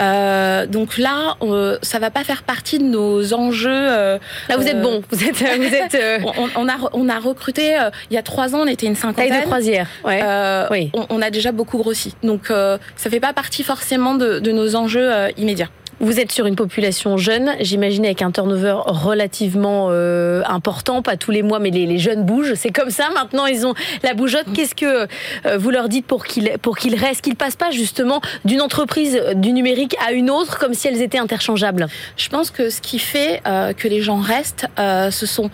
Euh, 0.00 0.66
donc 0.66 0.98
là, 0.98 1.36
euh, 1.42 1.78
ça 1.82 1.98
va 1.98 2.10
pas 2.10 2.24
faire 2.24 2.42
partie 2.42 2.78
de 2.78 2.84
nos 2.84 3.32
enjeux. 3.34 3.70
là, 3.70 4.18
vous 4.56 4.66
êtes 4.66 4.80
bon. 4.80 5.02
Vous 5.10 5.24
êtes. 5.24 5.36
Vous 5.36 5.74
êtes 5.74 5.96
on, 6.24 6.48
on, 6.56 6.68
a 6.68 6.74
on 6.92 7.08
a 7.08 7.18
recruté 7.18 7.76
il 8.10 8.14
y 8.14 8.18
a 8.18 8.22
trois 8.22 8.54
ans, 8.54 8.60
on 8.62 8.66
était 8.66 8.86
une 8.86 8.96
cinquantaine. 8.96 9.30
Taille 9.30 9.40
de 9.40 9.46
croisière. 9.46 9.88
Ouais. 10.04 10.22
oui. 10.70 10.90
On, 10.94 11.06
on, 11.10 11.22
a 11.22 11.30
déjà 11.30 11.52
beaucoup 11.52 11.78
grossi. 11.78 12.14
Donc 12.22 12.48
ça 12.48 13.10
fait 13.10 13.20
pas 13.20 13.32
partie 13.32 13.62
forcément 13.62 14.14
de, 14.14 14.38
de 14.38 14.52
nos 14.52 14.76
enjeux 14.76 15.10
immédiats. 15.36 15.68
Vous 16.00 16.18
êtes 16.18 16.32
sur 16.32 16.46
une 16.46 16.56
population 16.56 17.16
jeune, 17.16 17.52
j'imagine 17.60 18.04
avec 18.04 18.20
un 18.22 18.30
turnover 18.30 18.78
relativement 18.86 19.88
euh, 19.90 20.42
important, 20.46 21.02
pas 21.02 21.16
tous 21.16 21.30
les 21.30 21.42
mois, 21.42 21.60
mais 21.60 21.70
les, 21.70 21.98
jeunes 21.98 22.24
bougent. 22.24 22.54
C'est 22.54 22.72
comme 22.72 22.90
ça. 22.90 23.08
Maintenant, 23.14 23.46
ils 23.46 23.66
ont 23.66 23.74
la 24.02 24.14
bougeotte. 24.14 24.46
Qu'est-ce 24.52 24.74
que 24.74 25.06
euh, 25.46 25.56
vous 25.56 25.70
leur 25.70 25.88
dites 25.88 26.06
pour 26.06 26.24
qu'ils 26.24 26.50
pour 26.60 26.76
qu'ils 26.76 26.96
restent, 26.96 27.22
qu'ils 27.22 27.36
passent 27.36 27.56
pas 27.56 27.70
justement 27.70 28.20
d'une 28.44 28.60
entreprise 28.60 29.20
du 29.36 29.52
numérique 29.52 29.96
à 30.06 30.12
une 30.12 30.30
autre 30.30 30.58
comme 30.58 30.74
si 30.74 30.88
elles 30.88 31.00
étaient 31.00 31.18
interchangeables? 31.18 31.86
Je 32.16 32.28
pense 32.28 32.50
que 32.50 32.70
ce 32.70 32.80
qui 32.80 32.98
fait 32.98 33.40
euh, 33.46 33.72
que 33.72 33.86
les 33.86 34.02
gens 34.02 34.18
restent, 34.18 34.66
ce 34.76 35.26
sont 35.26 35.50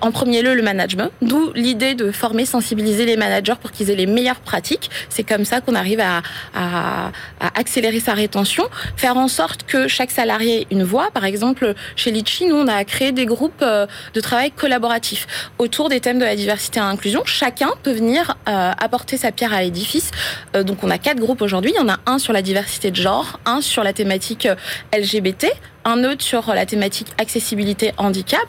en 0.00 0.12
premier 0.12 0.42
lieu 0.42 0.54
le 0.54 0.62
management, 0.62 1.10
d'où 1.22 1.52
l'idée 1.54 1.94
de 1.94 2.10
former, 2.10 2.44
sensibiliser 2.46 3.06
les 3.06 3.16
managers 3.16 3.54
pour 3.60 3.70
qu'ils 3.70 3.90
aient 3.90 3.96
les 3.96 4.06
meilleures 4.06 4.40
pratiques. 4.40 4.90
C'est 5.08 5.24
comme 5.24 5.44
ça 5.44 5.60
qu'on 5.60 5.74
arrive 5.74 6.00
à, 6.00 6.22
à, 6.54 7.10
à, 7.40 7.58
accélérer 7.58 8.00
sa 8.00 8.14
rétention, 8.14 8.64
faire 8.96 9.16
en 9.16 9.28
sorte 9.28 9.64
que 9.64 9.88
chaque 9.88 10.10
salarié 10.10 10.62
ait 10.62 10.66
une 10.70 10.84
voix. 10.84 11.10
Par 11.12 11.24
exemple, 11.24 11.74
chez 11.96 12.10
Litchi, 12.10 12.46
nous, 12.46 12.56
on 12.56 12.68
a 12.68 12.84
créé 12.84 13.12
des 13.12 13.26
groupes 13.26 13.62
euh, 13.62 13.86
de 14.14 14.20
travail 14.20 14.50
collaboratifs 14.50 15.26
autour 15.58 15.88
des 15.88 16.00
thèmes 16.00 16.18
de 16.18 16.24
la 16.24 16.36
diversité 16.36 16.80
et 16.80 16.82
l'inclusion. 16.82 17.22
Chacun 17.24 17.70
peut 17.82 17.92
venir 17.92 18.36
euh, 18.48 18.72
apporter 18.78 19.16
sa 19.16 19.32
pierre 19.32 19.52
à 19.52 19.62
l'édifice. 19.62 20.10
Euh, 20.56 20.62
donc, 20.62 20.82
on 20.82 20.90
a 20.90 20.98
quatre 20.98 21.18
groupes 21.18 21.42
aujourd'hui. 21.42 21.72
Il 21.74 21.80
y 21.80 21.84
en 21.84 21.88
a 21.88 21.98
un 22.06 22.18
sur 22.18 22.32
la 22.32 22.42
diversité 22.42 22.90
de 22.90 22.96
genre, 22.96 23.40
un 23.46 23.60
sur 23.60 23.84
la 23.84 23.92
thématique 23.92 24.48
LGBT, 24.92 25.46
un 25.84 26.04
autre 26.04 26.22
sur 26.22 26.54
la 26.54 26.66
thématique 26.66 27.08
accessibilité 27.18 27.92
handicap. 27.98 28.46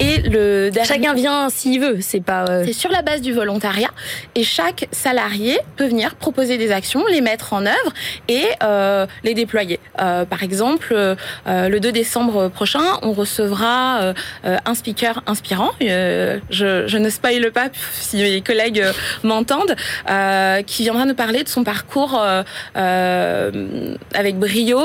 Et 0.00 0.18
le 0.28 0.70
dernier... 0.70 0.88
chacun 0.88 1.14
vient 1.14 1.48
s'il 1.48 1.80
veut 1.80 1.98
c'est 2.00 2.20
pas 2.20 2.44
euh... 2.48 2.64
c'est 2.66 2.72
sur 2.72 2.90
la 2.90 3.02
base 3.02 3.20
du 3.20 3.32
volontariat. 3.32 3.90
Et 4.34 4.42
chaque 4.42 4.88
salarié 4.90 5.58
peut 5.76 5.86
venir 5.86 6.16
proposer 6.16 6.58
des 6.58 6.72
actions 6.72 7.04
les 7.06 7.20
mettre 7.20 7.52
en 7.52 7.64
œuvre 7.64 7.92
et 8.28 8.46
euh, 8.62 9.06
les 9.22 9.34
déployer. 9.34 9.78
Euh, 10.00 10.24
par 10.24 10.42
exemple 10.42 10.96
le 11.46 11.78
2 11.78 11.92
décembre 11.92 12.48
prochain 12.48 12.82
on 13.02 13.12
recevra 13.12 14.14
un 14.44 14.74
speaker 14.74 15.22
inspirant. 15.26 15.70
Je, 15.80 16.40
je, 16.86 16.98
ne 16.98 17.08
spoile 17.08 17.52
pas 17.52 17.68
si 17.92 18.16
mes 18.16 18.40
collègues 18.40 18.84
m'entendent 19.22 19.76
qui 20.66 20.82
viendra 20.82 21.04
nous 21.04 21.14
parler 21.14 21.44
de 21.44 21.48
son 21.48 21.62
parcours 21.62 22.20
avec 22.74 24.38
brio 24.38 24.80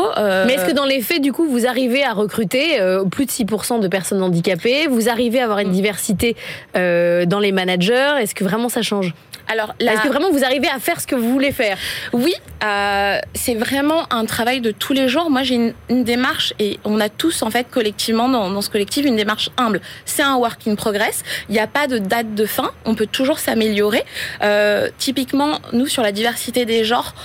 mais 0.45 0.53
est-ce 0.53 0.65
que 0.65 0.75
dans 0.75 0.85
les 0.85 1.01
faits 1.01 1.21
du 1.21 1.33
coup 1.33 1.47
vous 1.49 1.65
arrivez 1.65 1.78
arrivez 1.79 2.03
à 2.03 2.13
recruter 2.13 2.81
euh, 2.81 3.05
plus 3.05 3.25
de 3.25 3.31
6% 3.31 3.79
de 3.79 3.87
personnes 3.87 4.21
handicapées, 4.21 4.87
vous 4.87 5.07
arrivez 5.07 5.39
à 5.39 5.45
avoir 5.45 5.59
une 5.59 5.71
diversité 5.71 6.35
euh, 6.75 7.25
dans 7.25 7.39
les 7.39 7.53
managers, 7.53 8.15
est-ce 8.19 8.35
que 8.35 8.43
vraiment 8.43 8.67
ça 8.67 8.81
change? 8.81 9.13
Alors, 9.47 9.73
la... 9.79 9.93
est-ce 9.93 10.01
que 10.01 10.07
vraiment 10.09 10.29
vous 10.29 10.43
arrivez 10.43 10.67
à 10.67 10.77
faire 10.77 10.99
ce 10.99 11.07
que 11.07 11.15
vous 11.15 11.31
voulez 11.31 11.51
faire? 11.51 11.77
Oui, 12.13 12.33
euh, 12.63 13.17
c'est 13.33 13.55
vraiment 13.55 14.11
un 14.13 14.25
travail 14.25 14.61
de 14.61 14.71
tous 14.71 14.93
les 14.93 15.07
jours. 15.07 15.31
Moi, 15.31 15.41
j'ai 15.41 15.55
une, 15.55 15.73
une, 15.89 16.03
démarche 16.03 16.53
et 16.59 16.79
on 16.83 16.99
a 16.99 17.09
tous 17.09 17.41
en 17.41 17.49
fait 17.49 17.65
collectivement 17.71 18.29
dans, 18.29 18.51
dans 18.51 18.61
ce 18.61 18.69
collectif 18.69 19.05
une 19.05 19.15
démarche 19.15 19.49
humble. 19.57 19.81
C'est 20.05 20.21
un 20.21 20.35
work 20.35 20.67
in 20.67 20.75
progress. 20.75 21.23
Il 21.47 21.53
n'y 21.53 21.59
a 21.59 21.65
pas 21.65 21.87
de 21.87 21.97
date 21.97 22.35
de 22.35 22.45
fin. 22.45 22.71
On 22.85 22.93
peut 22.93 23.07
toujours 23.07 23.39
s'améliorer. 23.39 24.03
Euh, 24.43 24.89
typiquement, 24.99 25.59
nous 25.73 25.87
sur 25.87 26.03
la 26.03 26.11
diversité 26.11 26.65
des 26.65 26.83
genres 26.83 27.15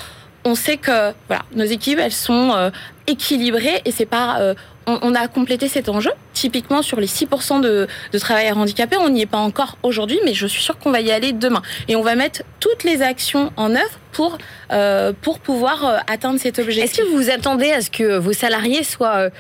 on 0.45 0.55
sait 0.55 0.77
que 0.77 1.13
voilà, 1.29 1.45
nos 1.55 1.65
équipes, 1.65 1.99
elles 1.99 2.13
sont 2.13 2.53
euh, 2.55 2.71
équilibrées 3.07 3.81
et 3.85 3.91
c'est 3.91 4.07
pas. 4.07 4.41
Euh, 4.41 4.55
on, 4.87 5.15
a 5.15 5.29
complété 5.29 5.67
cet 5.67 5.89
enjeu. 5.89 6.11
Typiquement 6.35 6.83
sur 6.83 7.01
les 7.01 7.07
6% 7.07 7.63
de, 7.63 7.89
de 8.13 8.19
travailleurs 8.19 8.59
handicapés, 8.59 8.99
on 8.99 9.09
n'y 9.09 9.23
est 9.23 9.27
pas 9.27 9.39
encore 9.39 9.79
aujourd'hui, 9.83 10.21
mais 10.27 10.35
je 10.35 10.47
suis 10.47 10.63
sûre 10.63 10.77
qu'on 10.79 10.91
va 10.91 11.01
y 11.01 11.11
aller 11.11 11.33
demain. 11.33 11.63
Et 11.89 11.97
on 11.97 12.03
va 12.03 12.17
mettre 12.17 12.43
toutes 12.61 12.85
les 12.85 13.01
actions 13.01 13.51
en 13.57 13.75
œuvre 13.75 13.99
pour 14.13 14.37
euh, 14.73 15.15
pour 15.23 15.39
pouvoir 15.39 16.03
atteindre 16.07 16.39
cet 16.39 16.59
objectif. 16.59 16.85
Est-ce 16.85 16.99
que 17.01 17.17
vous 17.17 17.31
attendez 17.31 17.73
à 17.73 17.81
ce 17.81 17.89
que 17.89 18.19
vos 18.19 18.35
salariés 18.35 18.85
soient 18.85 19.31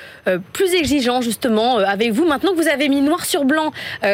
plus 0.55 0.73
exigeants 0.73 1.21
justement 1.21 1.77
avec 1.77 2.13
vous 2.13 2.25
maintenant 2.25 2.53
que 2.53 2.63
vous 2.63 2.69
avez 2.69 2.89
mis 2.89 3.03
noir 3.03 3.27
sur 3.27 3.45
blanc 3.45 3.73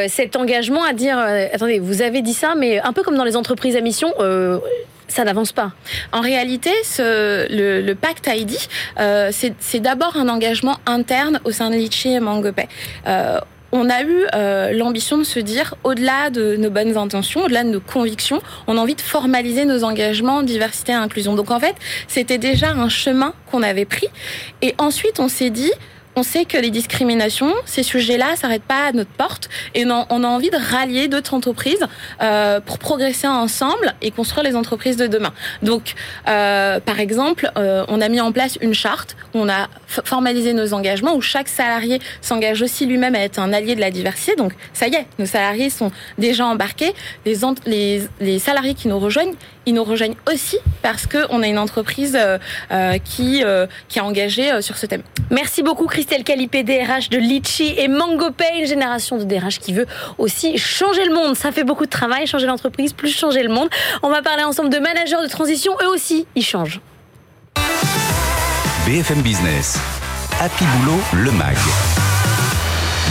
cet 0.09 0.35
engagement 0.35 0.83
à 0.83 0.95
dire 0.95 1.17
attendez 1.17 1.79
vous 1.79 2.03
avez 2.03 2.23
dit 2.23 2.35
ça 2.35 2.55
mais 2.57 2.81
un 2.81 2.93
peu 2.93 3.05
comme 3.05 3.17
dans 3.17 3.25
les 3.25 3.37
entreprises 3.37 3.77
à 3.77 3.81
mission 3.81 4.13
ça 5.11 5.25
n'avance 5.25 5.53
pas. 5.53 5.73
En 6.13 6.21
réalité, 6.21 6.71
ce, 6.85 7.53
le, 7.53 7.83
le, 7.83 7.95
pacte 7.95 8.29
ID, 8.33 8.57
euh, 8.99 9.31
c'est 9.33 9.81
d'abord 9.81 10.17
un 10.17 10.29
engagement 10.29 10.77
interne 10.87 11.41
au 11.45 11.51
sein 11.51 11.71
de 11.71 11.75
Litchi 11.75 12.09
et 12.09 12.21
Mangopay. 12.21 12.69
Euh, 13.07 13.39
on 13.73 13.89
a 13.89 14.03
eu 14.03 14.27
euh, 14.35 14.73
l'ambition 14.73 15.19
de 15.19 15.23
se 15.23 15.39
dire, 15.39 15.75
au-delà 15.85 16.31
de 16.31 16.57
nos 16.57 16.71
bonnes 16.71 16.97
intentions, 16.97 17.45
au-delà 17.45 17.63
de 17.63 17.69
nos 17.69 17.81
convictions, 17.81 18.43
on 18.67 18.77
a 18.77 18.81
envie 18.81 18.97
de 18.97 19.01
formaliser 19.01 19.65
nos 19.65 19.85
engagements 19.85 20.43
diversité 20.43 20.93
et 20.93 20.97
inclusion. 20.97 21.35
Donc 21.35 21.51
en 21.51 21.61
fait, 21.61 21.77
c'était 22.09 22.39
déjà 22.39 22.71
un 22.71 22.89
chemin 22.89 23.33
qu'on 23.51 23.63
avait 23.63 23.85
pris. 23.85 24.09
Et 24.63 24.75
ensuite, 24.79 25.21
on 25.21 25.29
s'est 25.29 25.51
dit, 25.51 25.71
on 26.17 26.23
sait 26.23 26.45
que 26.45 26.59
les 26.59 26.71
discriminations, 26.71 27.53
ces 27.67 27.83
sujets-là, 27.83 28.37
s'arrêtent 28.37 28.63
pas 28.63 28.87
à 28.87 28.93
notre 28.93 29.11
porte 29.11 29.49
et 29.75 29.85
on 29.87 30.25
a 30.25 30.27
envie 30.27 30.51
de 30.51 30.57
rallier 30.57 31.09
d'autres 31.09 31.35
entreprises 31.35 31.87
euh, 32.23 32.61
pour 32.61 32.79
progresser 32.79 33.27
ensemble 33.27 33.95
et 34.03 34.11
construire 34.11 34.45
les 34.45 34.57
entreprises 34.57 34.97
de 34.97 35.07
demain. 35.07 35.33
Donc, 35.63 35.95
euh, 36.29 36.81
par 36.81 37.01
exemple, 37.01 37.51
euh, 37.57 37.85
on 37.89 38.01
a 38.01 38.09
mis 38.09 38.21
en 38.21 38.33
place 38.33 38.59
une 38.61 38.75
charte, 38.75 39.17
on 39.35 39.49
a 39.49 39.69
formalisé 39.87 40.53
nos 40.53 40.75
engagements 40.75 41.15
où 41.15 41.21
chaque 41.21 41.49
salarié 41.49 42.01
s'engage 42.21 42.63
aussi 42.63 42.87
lui-même 42.87 43.15
à 43.15 43.21
être 43.21 43.39
un 43.39 43.53
allié 43.53 43.75
de 43.75 43.81
la 43.81 43.91
diversité. 43.91 44.35
Donc, 44.37 44.53
ça 44.73 44.89
y 44.89 44.95
est, 44.95 45.07
nos 45.19 45.27
salariés 45.27 45.71
sont 45.71 45.93
déjà 46.19 46.47
embarqués. 46.47 46.93
Les 47.25 48.39
salariés 48.39 48.75
qui 48.75 48.89
nous 48.89 48.99
rejoignent, 48.99 49.35
ils 49.67 49.75
nous 49.75 49.85
rejoignent 49.85 50.17
aussi 50.31 50.59
parce 50.83 51.07
qu'on 51.07 51.43
a 51.43 51.47
une 51.47 51.59
entreprise 51.59 52.17
euh, 52.19 52.39
euh, 52.71 52.99
qui, 52.99 53.43
euh, 53.45 53.67
qui 53.89 53.99
est 53.99 54.03
engagée 54.03 54.63
sur 54.63 54.77
ce 54.77 54.87
thème. 54.87 55.03
Merci 55.31 55.63
beaucoup 55.63 55.87
Christelle 55.87 56.25
Calipé, 56.25 56.63
DRH 56.63 57.09
de 57.11 57.19
Litchi 57.19 57.75
et 57.77 57.89
MangoPay, 57.89 58.61
une 58.61 58.67
génération 58.67 59.19
de 59.19 59.25
DRH 59.25 59.59
qui 59.59 59.73
veut 59.73 59.87
aussi 60.19 60.59
changer 60.59 61.05
le 61.05 61.15
monde. 61.15 61.37
Ça 61.37 61.53
fait 61.53 61.65
beaucoup 61.65 61.85
de 61.85 61.91
travail, 61.91 62.27
changer 62.27 62.47
l'entreprise, 62.47 62.93
plus 62.93 63.15
changer 63.15 63.43
le 63.43 63.51
monde. 63.51 63.69
On 64.03 64.11
va 64.11 64.23
parler 64.23 64.45
ensemble 64.45 64.71
de 64.71 64.79
managers 64.79 65.23
de 65.23 65.29
transition, 65.29 65.73
eux 65.83 65.89
aussi, 65.89 66.27
ils 66.35 66.45
changent. 66.45 66.81
BFM 68.87 69.23
Business, 69.23 69.79
Happy 70.41 70.65
Boulot, 70.65 71.01
le 71.13 71.31
MAG. 71.33 71.57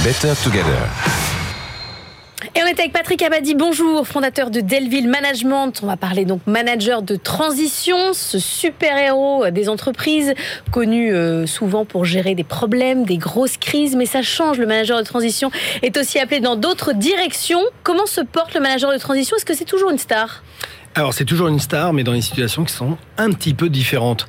Better 0.03 0.33
Together. 0.43 1.28
Et 2.55 2.63
on 2.63 2.65
est 2.65 2.79
avec 2.79 2.91
Patrick 2.93 3.21
Abadi, 3.21 3.53
bonjour, 3.53 4.07
fondateur 4.07 4.49
de 4.49 4.59
Delville 4.59 5.07
Management. 5.07 5.81
On 5.83 5.85
va 5.85 5.97
parler 5.97 6.25
donc 6.25 6.41
manager 6.47 7.03
de 7.03 7.15
transition, 7.15 8.13
ce 8.13 8.39
super-héros 8.39 9.51
des 9.51 9.69
entreprises, 9.69 10.33
connu 10.71 11.13
euh, 11.13 11.45
souvent 11.45 11.85
pour 11.85 12.05
gérer 12.05 12.33
des 12.33 12.43
problèmes, 12.43 13.05
des 13.05 13.17
grosses 13.17 13.57
crises, 13.57 13.95
mais 13.95 14.07
ça 14.07 14.23
change. 14.23 14.57
Le 14.57 14.65
manager 14.65 14.97
de 14.97 15.03
transition 15.03 15.51
est 15.83 15.95
aussi 15.95 16.17
appelé 16.17 16.39
dans 16.39 16.55
d'autres 16.55 16.93
directions. 16.93 17.61
Comment 17.83 18.07
se 18.07 18.21
porte 18.21 18.55
le 18.55 18.61
manager 18.61 18.91
de 18.91 18.97
transition? 18.97 19.37
Est-ce 19.37 19.45
que 19.45 19.55
c'est 19.55 19.65
toujours 19.65 19.91
une 19.91 19.99
star? 19.99 20.43
Alors 20.95 21.13
c'est 21.13 21.25
toujours 21.25 21.49
une 21.49 21.59
star, 21.59 21.93
mais 21.93 22.03
dans 22.03 22.13
des 22.13 22.21
situations 22.21 22.63
qui 22.63 22.73
sont 22.73 22.97
un 23.17 23.31
petit 23.31 23.53
peu 23.53 23.69
différentes. 23.69 24.27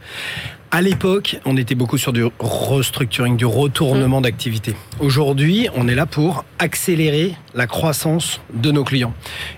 À 0.73 0.83
l'époque, 0.83 1.41
on 1.47 1.57
était 1.57 1.75
beaucoup 1.75 1.99
sur 1.99 2.13
du 2.13 2.23
restructuring, 2.39 3.37
du 3.37 3.45
retournement 3.45 4.21
mmh. 4.21 4.23
d'activité. 4.23 4.77
Aujourd'hui, 5.01 5.69
on 5.75 5.89
est 5.89 5.97
là 5.97 6.07
pour 6.07 6.45
accélérer 6.61 7.35
la 7.57 7.67
croissance 7.67 8.41
de 8.55 8.71
nos 8.71 8.85
clients. 8.85 9.13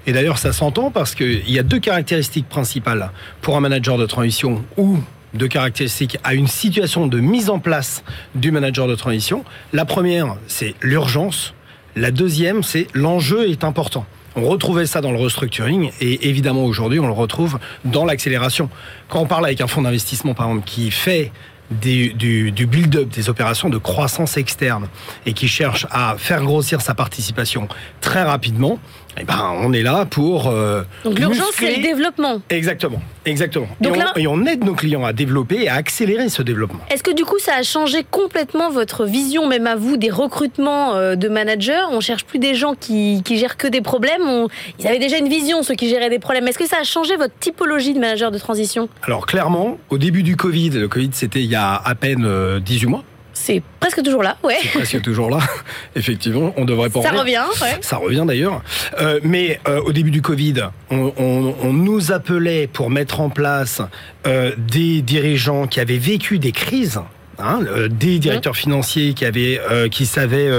Et 0.07 0.13
d'ailleurs, 0.13 0.39
ça 0.39 0.55
s'entend 0.55 0.91
parce 0.91 1.15
qu'il 1.15 1.51
y 1.51 1.59
a 1.59 1.63
deux 1.63 1.81
caractéristiques 1.81 2.49
principales 2.49 3.11
pour 3.43 3.59
un 3.59 3.61
manager 3.61 3.99
de 3.99 4.07
transition 4.07 4.65
ou 4.79 5.01
deux 5.35 5.49
caractéristiques 5.49 6.17
à 6.25 6.33
une 6.33 6.47
situation 6.47 7.07
de 7.07 7.21
mise 7.21 7.51
en 7.51 7.59
place 7.59 8.05
du 8.35 8.51
manager 8.51 8.89
de 8.89 8.95
transition. 8.95 9.45
La 9.75 9.85
première, 9.85 10.37
c'est 10.47 10.75
l'urgence. 10.81 11.53
La 11.95 12.11
deuxième, 12.11 12.63
c'est 12.63 12.87
l'enjeu 12.95 13.51
est 13.51 13.65
important. 13.65 14.07
On 14.35 14.49
retrouvait 14.49 14.87
ça 14.87 15.01
dans 15.01 15.13
le 15.13 15.19
restructuring 15.19 15.91
et 16.01 16.29
évidemment 16.29 16.65
aujourd'hui 16.65 16.99
on 16.99 17.07
le 17.07 17.13
retrouve 17.13 17.59
dans 17.85 18.05
l'accélération. 18.05 18.71
Quand 19.09 19.21
on 19.21 19.27
parle 19.27 19.45
avec 19.47 19.61
un 19.61 19.67
fonds 19.67 19.83
d'investissement 19.83 20.35
par 20.35 20.47
exemple 20.47 20.67
qui 20.67 20.91
fait 20.91 21.33
du, 21.71 22.13
du 22.53 22.67
build-up, 22.67 23.09
des 23.09 23.29
opérations 23.29 23.69
de 23.69 23.79
croissance 23.79 24.37
externe 24.37 24.89
et 25.27 25.33
qui 25.33 25.49
cherche 25.49 25.87
à 25.91 26.17
faire 26.19 26.43
grossir 26.43 26.81
sa 26.81 26.95
participation 26.95 27.69
très 28.01 28.23
rapidement, 28.23 28.79
eh 29.21 29.25
ben, 29.25 29.53
on 29.63 29.73
est 29.73 29.83
là 29.83 30.07
pour. 30.07 30.49
Euh, 30.49 30.83
Donc 31.05 31.19
l'urgence, 31.19 31.53
c'est 31.55 31.77
le 31.77 31.83
développement. 31.83 32.41
Exactement, 32.49 33.01
exactement. 33.25 33.69
Donc 33.81 33.97
et, 33.97 33.97
on, 33.97 34.01
là... 34.01 34.13
et, 34.17 34.27
on, 34.27 34.47
aide 34.47 34.65
nos 34.65 34.75
clients 34.75 35.05
à 35.05 35.13
développer 35.13 35.65
et 35.65 35.69
à 35.69 35.75
accélérer 35.75 36.29
ce 36.29 36.43
développement. 36.43 36.81
Est-ce 36.91 37.03
que 37.03 37.15
du 37.15 37.25
coup, 37.25 37.39
ça 37.39 37.55
a 37.57 37.63
changé 37.63 38.05
complètement 38.11 38.71
votre 38.71 39.05
vision, 39.05 39.47
même 39.47 39.67
à 39.67 39.77
vous, 39.77 39.97
des 39.97 40.11
recrutements 40.11 40.95
euh, 40.95 41.15
de 41.15 41.29
managers? 41.29 41.83
On 41.91 42.01
cherche 42.01 42.25
plus 42.25 42.39
des 42.39 42.55
gens 42.55 42.75
qui, 42.75 43.23
qui 43.25 43.37
gèrent 43.37 43.57
que 43.57 43.69
des 43.69 43.83
problèmes. 43.83 44.23
On... 44.23 44.49
Ils 44.79 44.87
avaient 44.87 44.99
déjà 44.99 45.19
une 45.19 45.29
vision, 45.29 45.63
ceux 45.63 45.75
qui 45.75 45.89
géraient 45.89 46.11
des 46.11 46.19
problèmes. 46.19 46.49
Est-ce 46.49 46.59
que 46.59 46.67
ça 46.67 46.79
a 46.81 46.85
changé 46.85 47.17
votre 47.17 47.35
typologie 47.39 47.93
de 47.95 47.99
manager 48.01 48.31
de 48.31 48.39
transition? 48.39 48.89
Alors 49.03 49.27
clairement, 49.27 49.79
au 49.91 49.99
début 49.99 50.23
du 50.23 50.37
Covid, 50.37 50.71
le 50.71 50.89
Covid 50.89 51.11
c'était 51.13 51.41
il 51.41 51.51
y 51.51 51.55
a 51.55 51.75
à 51.75 51.95
peine 51.95 52.25
euh, 52.25 52.61
18 52.61 52.87
mois 52.87 53.05
c'est 53.33 53.63
presque 53.81 54.03
toujours 54.03 54.23
là, 54.23 54.37
ouais. 54.43 54.57
C'est 54.63 54.69
presque 54.71 55.03
toujours 55.03 55.31
là, 55.31 55.39
effectivement. 55.97 56.53
On 56.57 56.65
devrait 56.65 56.91
pas. 56.91 57.03
Ça 57.03 57.11
revient, 57.11 57.45
ouais. 57.61 57.79
Ça 57.81 57.97
revient 57.97 58.25
d'ailleurs. 58.27 58.63
Euh, 59.01 59.21
mais 59.23 59.61
euh, 59.69 59.81
au 59.83 59.93
début 59.93 60.11
du 60.11 60.23
Covid, 60.23 60.55
on, 60.91 61.13
on, 61.17 61.55
on, 61.63 61.73
nous 61.73 62.13
appelait 62.13 62.67
pour 62.67 62.91
mettre 62.91 63.21
en 63.21 63.31
place 63.31 63.83
euh, 64.27 64.53
des 64.59 65.03
dirigeants 65.03 65.67
qui 65.67 65.81
avaient 65.81 65.99
vécu 65.99 66.39
des 66.39 66.53
crises. 66.53 67.01
Hein, 67.39 67.61
des 67.91 68.19
directeurs 68.19 68.55
financiers 68.55 69.15
qui 69.15 69.25
avaient, 69.25 69.59
qui 69.91 70.05
savaient 70.05 70.51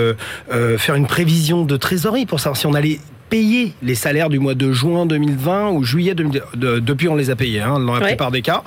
faire 0.77 0.95
une 0.95 1.05
prévision 1.05 1.63
de 1.65 1.77
trésorerie 1.77 2.25
pour 2.25 2.39
savoir 2.39 2.57
si 2.57 2.65
on 2.65 2.73
allait 2.73 2.99
payer 3.29 3.73
les 3.81 3.95
salaires 3.95 4.27
du 4.27 4.39
mois 4.39 4.55
de 4.55 4.71
juin 4.71 5.05
2020 5.05 5.69
ou 5.69 5.83
juillet 5.83 6.13
2000, 6.13 6.43
de, 6.55 6.79
depuis 6.79 7.07
on 7.07 7.15
les 7.15 7.29
a 7.29 7.35
payés 7.35 7.61
hein, 7.61 7.79
dans 7.79 7.93
la 7.93 8.01
ouais. 8.01 8.07
plupart 8.09 8.31
des 8.31 8.41
cas 8.41 8.63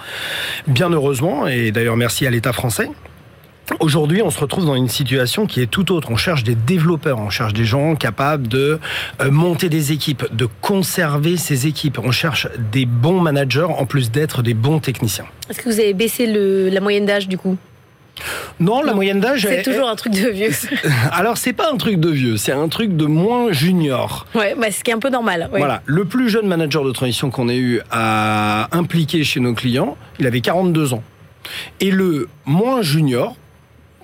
bien 0.66 0.88
heureusement 0.90 1.46
et 1.46 1.72
d'ailleurs 1.72 1.96
merci 1.96 2.26
à 2.26 2.30
l'État 2.30 2.52
français 2.52 2.88
Aujourd'hui, 3.80 4.23
on 4.23 4.30
se 4.30 4.38
retrouve 4.38 4.64
dans 4.64 4.76
une 4.76 4.88
situation 4.88 5.46
qui 5.46 5.61
est 5.61 5.66
tout 5.66 5.92
autre. 5.92 6.08
On 6.11 6.16
cherche 6.16 6.44
des 6.44 6.54
développeurs, 6.54 7.18
on 7.18 7.30
cherche 7.30 7.52
des 7.52 7.64
gens 7.64 7.96
capables 7.96 8.46
de 8.46 8.78
euh, 9.20 9.30
monter 9.30 9.68
des 9.68 9.92
équipes, 9.92 10.25
de 10.32 10.46
conserver 10.61 11.37
ces 11.37 11.66
équipes. 11.66 11.99
On 12.02 12.12
cherche 12.12 12.49
des 12.73 12.87
bons 12.87 13.20
managers 13.20 13.66
en 13.68 13.85
plus 13.85 14.11
d'être 14.11 14.42
des 14.42 14.54
bons 14.54 14.78
techniciens. 14.78 15.26
Est-ce 15.50 15.61
que 15.61 15.68
vous 15.68 15.80
avez 15.80 15.94
baissé 15.94 16.26
le, 16.26 16.68
la 16.68 16.80
moyenne 16.80 17.06
d'âge 17.06 17.26
du 17.28 17.38
coup? 17.38 17.56
Non, 18.61 18.82
la 18.82 18.94
moyenne 18.94 19.20
d'âge. 19.20 19.46
C'est 19.46 19.62
toujours 19.62 19.88
un 19.88 19.96
truc 19.96 20.14
de 20.14 20.28
vieux. 20.30 20.50
Alors, 21.12 21.37
c'est 21.37 21.52
pas 21.52 21.70
un 21.70 21.76
truc 21.76 22.00
de 22.00 22.08
vieux, 22.08 22.37
c'est 22.38 22.52
un 22.52 22.68
truc 22.68 22.96
de 22.96 23.04
moins 23.04 23.52
junior. 23.52 24.26
Ouais, 24.35 24.54
bah, 24.58 24.70
ce 24.70 24.82
qui 24.82 24.90
est 24.90 24.94
un 24.94 24.99
peu 24.99 25.11
normal. 25.11 25.50
Voilà. 25.50 25.82
Le 25.85 26.04
plus 26.06 26.30
jeune 26.30 26.46
manager 26.46 26.85
de 26.85 26.92
transition 26.92 27.30
qu'on 27.30 27.49
ait 27.49 27.58
eu 27.58 27.80
à 27.90 28.68
impliquer 28.75 29.25
chez 29.25 29.40
nos 29.40 29.52
clients, 29.52 29.96
il 30.18 30.26
avait 30.26 30.40
42 30.40 30.94
ans. 30.94 31.02
Et 31.80 31.90
le 31.90 32.28
moins 32.46 32.80
junior, 32.80 33.37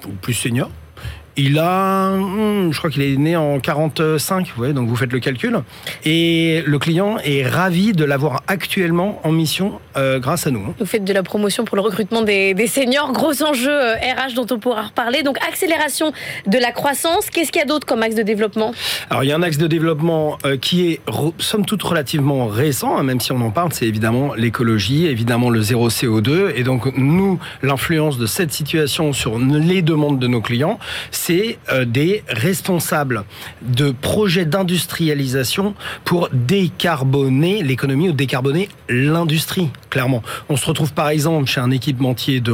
ou 0.06 0.12
plus 0.12 0.34
senior, 0.34 0.70
il 1.36 1.58
a, 1.58 2.10
hmm, 2.10 2.72
je 2.72 2.78
crois 2.78 2.90
qu'il 2.90 3.02
est 3.02 3.16
né 3.16 3.36
en 3.36 3.58
45, 3.58 4.46
vous 4.48 4.52
voyez, 4.56 4.72
donc 4.72 4.88
vous 4.88 4.96
faites 4.96 5.12
le 5.12 5.20
calcul. 5.20 5.60
Et 6.04 6.62
le 6.66 6.78
client 6.78 7.16
est 7.24 7.46
ravi 7.46 7.92
de 7.92 8.04
l'avoir 8.04 8.42
actuellement 8.48 9.20
en 9.24 9.32
mission 9.32 9.80
euh, 9.96 10.18
grâce 10.18 10.46
à 10.46 10.50
nous. 10.50 10.60
Hein. 10.60 10.74
Vous 10.78 10.86
faites 10.86 11.04
de 11.04 11.12
la 11.12 11.22
promotion 11.22 11.64
pour 11.64 11.76
le 11.76 11.82
recrutement 11.82 12.22
des, 12.22 12.54
seniors, 12.66 13.12
gros 13.12 13.42
enjeu 13.42 13.70
RH 13.70 14.32
euh, 14.32 14.34
dont 14.34 14.46
on 14.54 14.58
pourra 14.58 14.82
reparler. 14.82 15.22
Donc 15.22 15.38
accélération 15.46 16.12
de 16.46 16.58
la 16.58 16.72
croissance. 16.72 17.30
Qu'est-ce 17.30 17.50
qu'il 17.50 17.60
y 17.60 17.62
a 17.62 17.66
d'autre 17.66 17.86
comme 17.86 18.02
axe 18.02 18.14
de 18.14 18.22
développement? 18.22 18.72
Alors 19.10 19.24
il 19.24 19.28
y 19.28 19.32
a 19.32 19.36
un 19.36 19.42
axe 19.42 19.58
de 19.58 19.66
développement 19.66 20.38
euh, 20.44 20.56
qui 20.56 20.90
est 20.90 21.00
somme 21.38 21.64
toute 21.64 21.82
relativement 21.82 22.46
récent, 22.46 22.96
hein, 22.96 23.02
même 23.02 23.20
si 23.20 23.32
on 23.32 23.40
en 23.40 23.50
parle, 23.50 23.72
c'est 23.72 23.86
évidemment 23.86 24.34
l'écologie, 24.34 25.06
évidemment 25.06 25.50
le 25.50 25.62
zéro 25.62 25.88
CO2. 25.88 26.52
Et 26.56 26.62
donc 26.62 26.96
nous, 26.96 27.38
l'influence 27.62 28.18
de 28.18 28.26
cette 28.26 28.52
situation 28.52 29.12
sur 29.12 29.38
les 29.38 29.82
demandes 29.82 30.18
de 30.18 30.26
nos 30.26 30.40
clients, 30.40 30.78
c'est 31.24 31.58
euh, 31.70 31.84
des 31.84 32.24
responsables 32.28 33.24
de 33.62 33.92
projets 33.92 34.44
d'industrialisation 34.44 35.74
pour 36.04 36.28
décarboner 36.32 37.62
l'économie 37.62 38.08
ou 38.08 38.12
décarboner 38.12 38.68
l'industrie, 38.88 39.70
clairement. 39.88 40.22
On 40.48 40.56
se 40.56 40.66
retrouve 40.66 40.92
par 40.92 41.10
exemple 41.10 41.46
chez 41.48 41.60
un 41.60 41.70
équipementier 41.70 42.40
de 42.40 42.52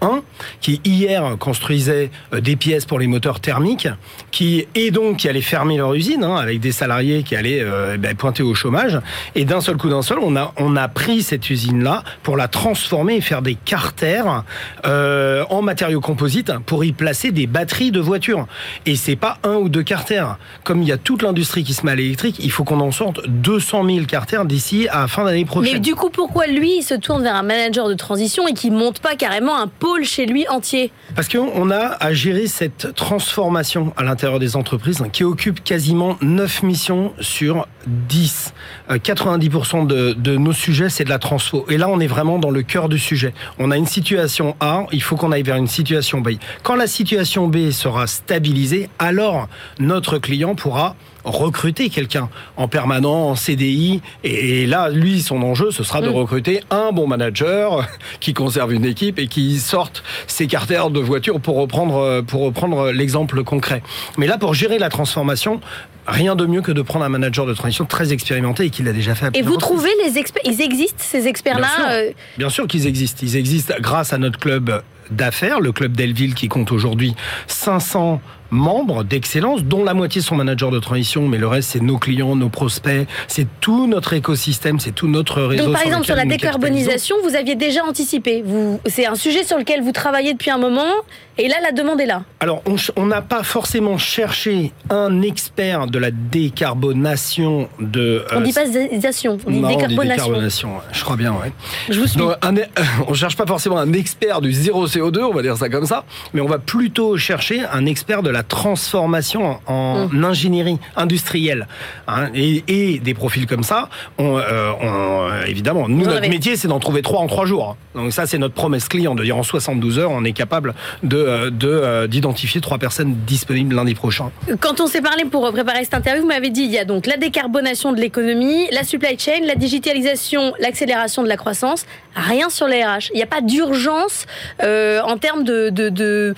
rang 0.00 0.20
qui 0.60 0.80
hier 0.84 1.36
construisait 1.38 2.10
euh, 2.32 2.40
des 2.40 2.56
pièces 2.56 2.84
pour 2.84 2.98
les 2.98 3.06
moteurs 3.06 3.40
thermiques, 3.40 3.88
qui 4.30 4.66
et 4.74 4.90
donc 4.90 5.18
qui 5.18 5.28
allait 5.28 5.40
fermer 5.40 5.76
leur 5.76 5.94
usine 5.94 6.24
hein, 6.24 6.36
avec 6.36 6.60
des 6.60 6.72
salariés 6.72 7.22
qui 7.22 7.36
allaient 7.36 7.62
euh, 7.62 7.96
ben, 7.96 8.14
pointer 8.14 8.42
au 8.42 8.54
chômage. 8.54 9.00
Et 9.34 9.44
d'un 9.44 9.60
seul 9.60 9.76
coup, 9.76 9.88
d'un 9.88 10.02
seul, 10.02 10.18
on 10.20 10.36
a 10.36 10.52
on 10.56 10.76
a 10.76 10.88
pris 10.88 11.22
cette 11.22 11.48
usine 11.50 11.82
là 11.82 12.02
pour 12.22 12.36
la 12.36 12.48
transformer 12.48 13.16
et 13.16 13.20
faire 13.20 13.42
des 13.42 13.54
carters 13.54 14.44
euh, 14.86 15.44
en 15.50 15.62
matériaux 15.62 16.00
composites 16.00 16.52
pour 16.66 16.84
y 16.84 16.92
placer 16.92 17.32
des 17.32 17.46
batteries 17.46 17.90
de 17.90 18.00
voitures. 18.00 18.46
Et 18.84 18.96
c'est 18.96 19.16
pas 19.16 19.38
un 19.42 19.54
ou 19.56 19.68
deux 19.68 19.82
carters. 19.82 20.38
Comme 20.64 20.82
il 20.82 20.88
y 20.88 20.92
a 20.92 20.98
toute 20.98 21.22
l'industrie 21.22 21.64
qui 21.64 21.74
se 21.74 21.84
met 21.84 21.92
à 21.92 21.94
l'électrique, 21.94 22.36
il 22.40 22.50
faut 22.50 22.64
qu'on 22.64 22.80
en 22.80 22.92
sorte 22.92 23.26
200 23.28 23.84
000 23.88 24.06
carters 24.06 24.44
d'ici 24.44 24.88
à 24.90 25.06
fin 25.08 25.24
d'année 25.24 25.44
prochaine. 25.44 25.74
Mais 25.74 25.80
du 25.80 25.94
coup, 25.94 26.10
pourquoi 26.10 26.46
lui 26.46 26.78
il 26.78 26.82
se 26.82 26.94
tourne 26.94 27.22
vers 27.22 27.36
un 27.36 27.42
manager 27.42 27.88
de 27.88 27.94
transition 27.94 28.46
et 28.48 28.52
qui 28.52 28.70
monte 28.70 29.00
pas 29.00 29.16
carrément 29.16 29.56
un 29.56 29.68
chez 30.02 30.26
lui 30.26 30.46
entier 30.48 30.92
Parce 31.14 31.28
qu'on 31.28 31.70
a 31.70 31.96
à 32.00 32.12
gérer 32.12 32.46
cette 32.46 32.94
transformation 32.94 33.92
à 33.96 34.02
l'intérieur 34.02 34.38
des 34.38 34.56
entreprises 34.56 35.02
qui 35.12 35.24
occupe 35.24 35.62
quasiment 35.62 36.16
9 36.20 36.62
missions 36.62 37.12
sur 37.20 37.66
10. 37.86 38.52
90% 38.90 39.82
euh, 39.82 39.86
de, 39.86 40.12
de, 40.14 40.36
nos 40.36 40.52
sujets, 40.52 40.88
c'est 40.88 41.04
de 41.04 41.08
la 41.08 41.18
transfo. 41.18 41.64
Et 41.68 41.78
là, 41.78 41.88
on 41.88 42.00
est 42.00 42.06
vraiment 42.06 42.38
dans 42.38 42.50
le 42.50 42.62
cœur 42.62 42.88
du 42.88 42.98
sujet. 42.98 43.32
On 43.58 43.70
a 43.70 43.76
une 43.76 43.86
situation 43.86 44.56
A, 44.60 44.86
il 44.92 45.02
faut 45.02 45.16
qu'on 45.16 45.32
aille 45.32 45.42
vers 45.42 45.56
une 45.56 45.68
situation 45.68 46.20
B. 46.20 46.30
Quand 46.62 46.74
la 46.74 46.86
situation 46.86 47.48
B 47.48 47.70
sera 47.70 48.06
stabilisée, 48.06 48.88
alors 48.98 49.48
notre 49.78 50.18
client 50.18 50.54
pourra 50.54 50.96
recruter 51.26 51.90
quelqu'un 51.90 52.28
en 52.56 52.68
permanent, 52.68 53.30
en 53.30 53.34
CDI. 53.34 54.00
Et, 54.24 54.66
là, 54.66 54.88
lui, 54.88 55.20
son 55.20 55.42
enjeu, 55.42 55.70
ce 55.70 55.84
sera 55.84 56.00
de 56.00 56.08
mm. 56.08 56.14
recruter 56.14 56.60
un 56.70 56.92
bon 56.92 57.06
manager 57.06 57.86
qui 58.20 58.32
conserve 58.32 58.72
une 58.72 58.84
équipe 58.84 59.18
et 59.18 59.26
qui 59.26 59.58
sorte 59.58 60.02
ses 60.26 60.46
carters 60.46 60.90
de 60.90 61.00
voiture 61.00 61.40
pour 61.40 61.56
reprendre, 61.56 62.22
pour 62.22 62.42
reprendre 62.42 62.90
l'exemple 62.90 63.44
concret. 63.44 63.82
Mais 64.16 64.26
là, 64.26 64.38
pour 64.38 64.54
gérer 64.54 64.78
la 64.78 64.88
transformation, 64.88 65.60
rien 66.06 66.36
de 66.36 66.46
mieux 66.46 66.62
que 66.62 66.72
de 66.72 66.82
prendre 66.82 67.04
un 67.04 67.08
manager 67.08 67.46
de 67.46 67.54
transition 67.54 67.84
très 67.84 68.12
expérimenté 68.12 68.64
et 68.64 68.70
qui 68.70 68.82
l'a 68.82 68.92
déjà 68.92 69.14
fait. 69.14 69.36
et 69.36 69.42
vous 69.42 69.56
trouvez 69.56 69.90
les 70.04 70.18
experts 70.18 70.42
Ils 70.44 70.60
existent 70.60 70.98
ces 70.98 71.26
experts-là 71.26 71.68
euh 71.90 72.10
Bien 72.38 72.48
sûr, 72.48 72.66
qu'ils 72.66 72.86
existent. 72.86 73.20
Ils 73.22 73.36
existent 73.36 73.74
grâce 73.80 74.12
à 74.12 74.18
notre 74.18 74.38
club 74.38 74.82
d'affaires, 75.10 75.60
le 75.60 75.72
club 75.72 75.92
Delville 75.92 76.34
qui 76.34 76.48
compte 76.48 76.72
aujourd'hui 76.72 77.14
500 77.46 78.20
membres 78.50 79.04
d'excellence, 79.04 79.64
dont 79.64 79.84
la 79.84 79.94
moitié 79.94 80.20
sont 80.20 80.34
managers 80.36 80.70
de 80.70 80.78
transition, 80.78 81.28
mais 81.28 81.38
le 81.38 81.48
reste, 81.48 81.70
c'est 81.70 81.82
nos 81.82 81.98
clients, 81.98 82.36
nos 82.36 82.48
prospects, 82.48 83.06
c'est 83.28 83.46
tout 83.60 83.86
notre 83.86 84.12
écosystème, 84.12 84.80
c'est 84.80 84.92
tout 84.92 85.08
notre 85.08 85.42
réseau. 85.42 85.64
Donc, 85.64 85.74
par 85.74 85.82
exemple, 85.82 86.04
sur 86.04 86.16
la 86.16 86.24
décarbonisation, 86.24 87.16
vous 87.22 87.34
aviez 87.34 87.54
déjà 87.54 87.84
anticipé. 87.84 88.42
Vous, 88.44 88.80
c'est 88.86 89.06
un 89.06 89.14
sujet 89.14 89.44
sur 89.44 89.58
lequel 89.58 89.82
vous 89.82 89.92
travaillez 89.92 90.32
depuis 90.32 90.50
un 90.50 90.58
moment, 90.58 90.92
et 91.38 91.48
là, 91.48 91.56
la 91.62 91.72
demande 91.72 92.00
est 92.00 92.06
là. 92.06 92.22
Alors, 92.40 92.62
on 92.96 93.06
n'a 93.06 93.20
pas 93.20 93.42
forcément 93.42 93.98
cherché 93.98 94.72
un 94.88 95.20
expert 95.20 95.86
de 95.86 95.98
la 95.98 96.10
décarbonation 96.10 97.68
de. 97.78 98.24
on 98.34 98.40
dit 98.40 98.54
pas 98.54 98.64
zation, 98.66 99.36
on 99.46 99.50
dit 99.50 99.60
décarbonation. 99.60 100.70
Je 100.92 101.04
crois 101.04 101.16
bien, 101.16 101.32
ouais. 101.32 101.52
Je 101.90 102.00
vous 102.00 102.06
suis. 102.06 102.20
on 103.08 103.12
cherche 103.12 103.36
pas 103.36 103.44
forcément 103.44 103.76
un 103.76 103.92
expert 103.92 104.40
du 104.40 104.50
zéro 104.50 104.86
CO2, 104.86 105.20
on 105.24 105.34
va 105.34 105.42
dire 105.42 105.58
ça 105.58 105.68
comme 105.68 105.84
ça, 105.84 106.04
mais 106.32 106.40
on 106.40 106.46
va 106.46 106.58
plutôt 106.58 107.18
chercher 107.18 107.62
un 107.70 107.84
expert 107.84 108.22
de 108.22 108.30
la 108.30 108.42
transformation 108.42 109.58
en 109.66 110.08
mmh. 110.08 110.24
ingénierie 110.24 110.78
industrielle. 110.96 111.68
Hein, 112.08 112.30
et, 112.34 112.98
des 112.98 113.14
profils 113.14 113.46
comme 113.46 113.62
ça, 113.62 113.90
on, 114.18 114.38
euh, 114.38 115.44
évidemment, 115.46 115.88
nous, 115.88 116.06
notre 116.06 116.28
métier, 116.28 116.56
c'est 116.56 116.68
d'en 116.68 116.80
trouver 116.80 117.02
trois 117.02 117.20
en 117.20 117.26
trois 117.26 117.44
jours. 117.44 117.76
Donc 117.94 118.12
ça, 118.12 118.26
c'est 118.26 118.38
notre 118.38 118.54
promesse 118.54 118.88
client, 118.88 119.14
de 119.14 119.22
dire 119.22 119.36
en 119.36 119.42
72 119.42 119.98
heures, 119.98 120.10
on 120.10 120.24
est 120.24 120.32
capable 120.32 120.74
de 121.02 121.25
euh, 121.26 121.50
euh, 121.64 122.06
d'identifier 122.06 122.60
trois 122.60 122.78
personnes 122.78 123.16
disponibles 123.26 123.74
lundi 123.74 123.94
prochain. 123.94 124.30
Quand 124.60 124.80
on 124.80 124.86
s'est 124.86 125.02
parlé 125.02 125.24
pour 125.24 125.50
préparer 125.52 125.84
cette 125.84 125.94
interview, 125.94 126.22
vous 126.22 126.28
m'avez 126.28 126.50
dit 126.50 126.62
il 126.62 126.70
y 126.70 126.78
a 126.78 126.84
donc 126.84 127.06
la 127.06 127.16
décarbonation 127.16 127.92
de 127.92 128.00
l'économie, 128.00 128.68
la 128.70 128.84
supply 128.84 129.18
chain, 129.18 129.40
la 129.44 129.54
digitalisation, 129.54 130.54
l'accélération 130.60 131.22
de 131.22 131.28
la 131.28 131.36
croissance. 131.36 131.86
Rien 132.14 132.48
sur 132.48 132.66
les 132.68 132.84
RH. 132.84 133.10
Il 133.12 133.16
n'y 133.16 133.22
a 133.22 133.26
pas 133.26 133.40
d'urgence 133.40 134.26
en 134.62 135.18
termes 135.18 135.44
de, 135.44 135.70
de 135.70 136.34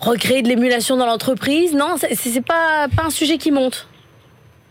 recréer 0.00 0.42
de 0.42 0.48
l'émulation 0.48 0.96
dans 0.96 1.06
l'entreprise. 1.06 1.74
Non, 1.74 1.96
c'est 1.98 2.44
pas, 2.44 2.88
pas 2.94 3.04
un 3.04 3.10
sujet 3.10 3.38
qui 3.38 3.50
monte. 3.50 3.86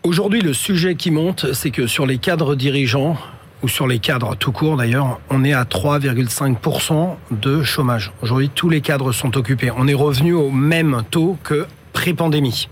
Aujourd'hui, 0.02 0.40
le 0.40 0.54
sujet 0.54 0.94
qui 0.94 1.10
monte, 1.10 1.52
c'est 1.52 1.70
que 1.70 1.86
sur 1.86 2.06
les 2.06 2.18
cadres 2.18 2.54
dirigeants, 2.54 3.16
ou 3.62 3.68
sur 3.68 3.86
les 3.86 3.98
cadres 3.98 4.36
tout 4.36 4.52
court 4.52 4.76
d'ailleurs, 4.76 5.20
on 5.30 5.44
est 5.44 5.52
à 5.52 5.64
3,5% 5.64 7.16
de 7.30 7.62
chômage. 7.62 8.12
Aujourd'hui, 8.22 8.50
tous 8.54 8.68
les 8.68 8.80
cadres 8.80 9.12
sont 9.12 9.36
occupés. 9.36 9.70
On 9.76 9.86
est 9.88 9.94
revenu 9.94 10.34
au 10.34 10.50
même 10.50 11.02
taux 11.10 11.38
que 11.42 11.66
pré-pandémie. 11.92 12.68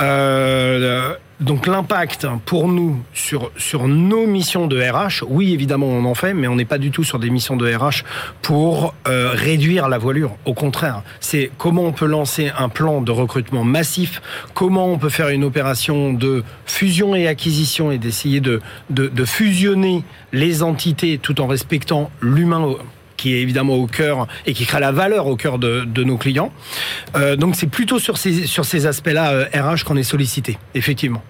Euh, 0.00 1.14
donc 1.40 1.66
l'impact 1.66 2.26
pour 2.44 2.68
nous 2.68 3.02
sur, 3.14 3.50
sur 3.56 3.88
nos 3.88 4.26
missions 4.26 4.66
de 4.66 4.80
RH, 4.80 5.24
oui 5.26 5.52
évidemment 5.52 5.86
on 5.86 6.04
en 6.04 6.14
fait, 6.14 6.34
mais 6.34 6.46
on 6.48 6.56
n'est 6.56 6.64
pas 6.64 6.78
du 6.78 6.90
tout 6.90 7.04
sur 7.04 7.18
des 7.18 7.30
missions 7.30 7.56
de 7.56 7.74
RH 7.74 8.04
pour 8.42 8.94
euh, 9.08 9.30
réduire 9.32 9.88
la 9.88 9.98
voilure. 9.98 10.36
Au 10.44 10.54
contraire, 10.54 11.02
c'est 11.18 11.50
comment 11.56 11.84
on 11.84 11.92
peut 11.92 12.06
lancer 12.06 12.52
un 12.56 12.68
plan 12.68 13.00
de 13.00 13.10
recrutement 13.10 13.64
massif, 13.64 14.20
comment 14.54 14.86
on 14.92 14.98
peut 14.98 15.08
faire 15.08 15.30
une 15.30 15.44
opération 15.44 16.12
de 16.12 16.44
fusion 16.66 17.14
et 17.14 17.26
acquisition 17.26 17.90
et 17.90 17.98
d'essayer 17.98 18.40
de, 18.40 18.60
de, 18.90 19.08
de 19.08 19.24
fusionner 19.24 20.04
les 20.32 20.62
entités 20.62 21.18
tout 21.18 21.40
en 21.40 21.46
respectant 21.46 22.10
l'humain 22.20 22.76
qui 23.20 23.34
est 23.34 23.40
évidemment 23.40 23.74
au 23.74 23.86
cœur 23.86 24.26
et 24.46 24.54
qui 24.54 24.64
crée 24.64 24.80
la 24.80 24.92
valeur 24.92 25.26
au 25.26 25.36
cœur 25.36 25.58
de, 25.58 25.84
nos 26.02 26.16
clients. 26.16 26.52
Euh, 27.16 27.36
donc 27.36 27.54
c'est 27.54 27.66
plutôt 27.66 27.98
sur 27.98 28.16
ces, 28.16 28.46
sur 28.46 28.64
ces 28.64 28.86
aspects-là 28.86 29.44
RH 29.52 29.56
euh, 29.56 29.76
qu'on 29.84 29.96
est 29.96 30.02
sollicité, 30.02 30.58
effectivement. 30.74 31.22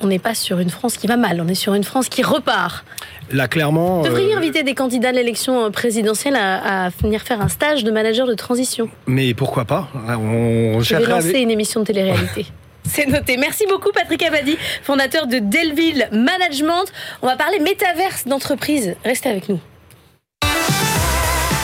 On 0.00 0.08
n'est 0.08 0.18
pas 0.18 0.34
sur 0.34 0.58
une 0.58 0.70
France 0.70 0.96
qui 0.96 1.06
va 1.06 1.16
mal, 1.16 1.40
on 1.40 1.48
est 1.48 1.54
sur 1.54 1.74
une 1.74 1.84
France 1.84 2.08
qui 2.08 2.22
repart. 2.22 2.84
Là, 3.30 3.46
clairement. 3.46 4.02
Vous 4.02 4.08
devriez 4.08 4.34
euh, 4.34 4.38
inviter 4.38 4.62
des 4.64 4.74
candidats 4.74 5.10
à 5.10 5.12
l'élection 5.12 5.70
présidentielle 5.70 6.36
à, 6.36 6.88
venir 7.02 7.22
faire 7.22 7.40
un 7.40 7.48
stage 7.48 7.84
de 7.84 7.90
manager 7.90 8.26
de 8.26 8.34
transition. 8.34 8.88
Mais 9.06 9.34
pourquoi 9.34 9.64
pas 9.64 9.88
on 9.94 10.80
Je 10.80 10.96
vais 10.96 11.06
lancer 11.06 11.38
une 11.38 11.50
émission 11.50 11.80
de 11.80 11.86
télé-réalité. 11.86 12.46
C'est 12.84 13.06
noté. 13.06 13.36
Merci 13.36 13.64
beaucoup 13.68 13.90
Patrick 13.92 14.22
Abadi, 14.22 14.56
fondateur 14.82 15.26
de 15.26 15.38
Delville 15.38 16.08
Management. 16.10 16.86
On 17.22 17.26
va 17.26 17.36
parler 17.36 17.58
métaverse 17.60 18.26
d'entreprise. 18.26 18.96
Restez 19.04 19.28
avec 19.28 19.48
nous. 19.48 19.60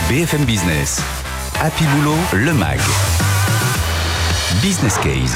BFM 0.09 0.45
Business. 0.45 1.01
Happy 1.59 1.83
Boulot, 1.85 2.13
le 2.33 2.53
MAG. 2.53 2.77
Business 4.61 4.99
Case. 4.99 5.35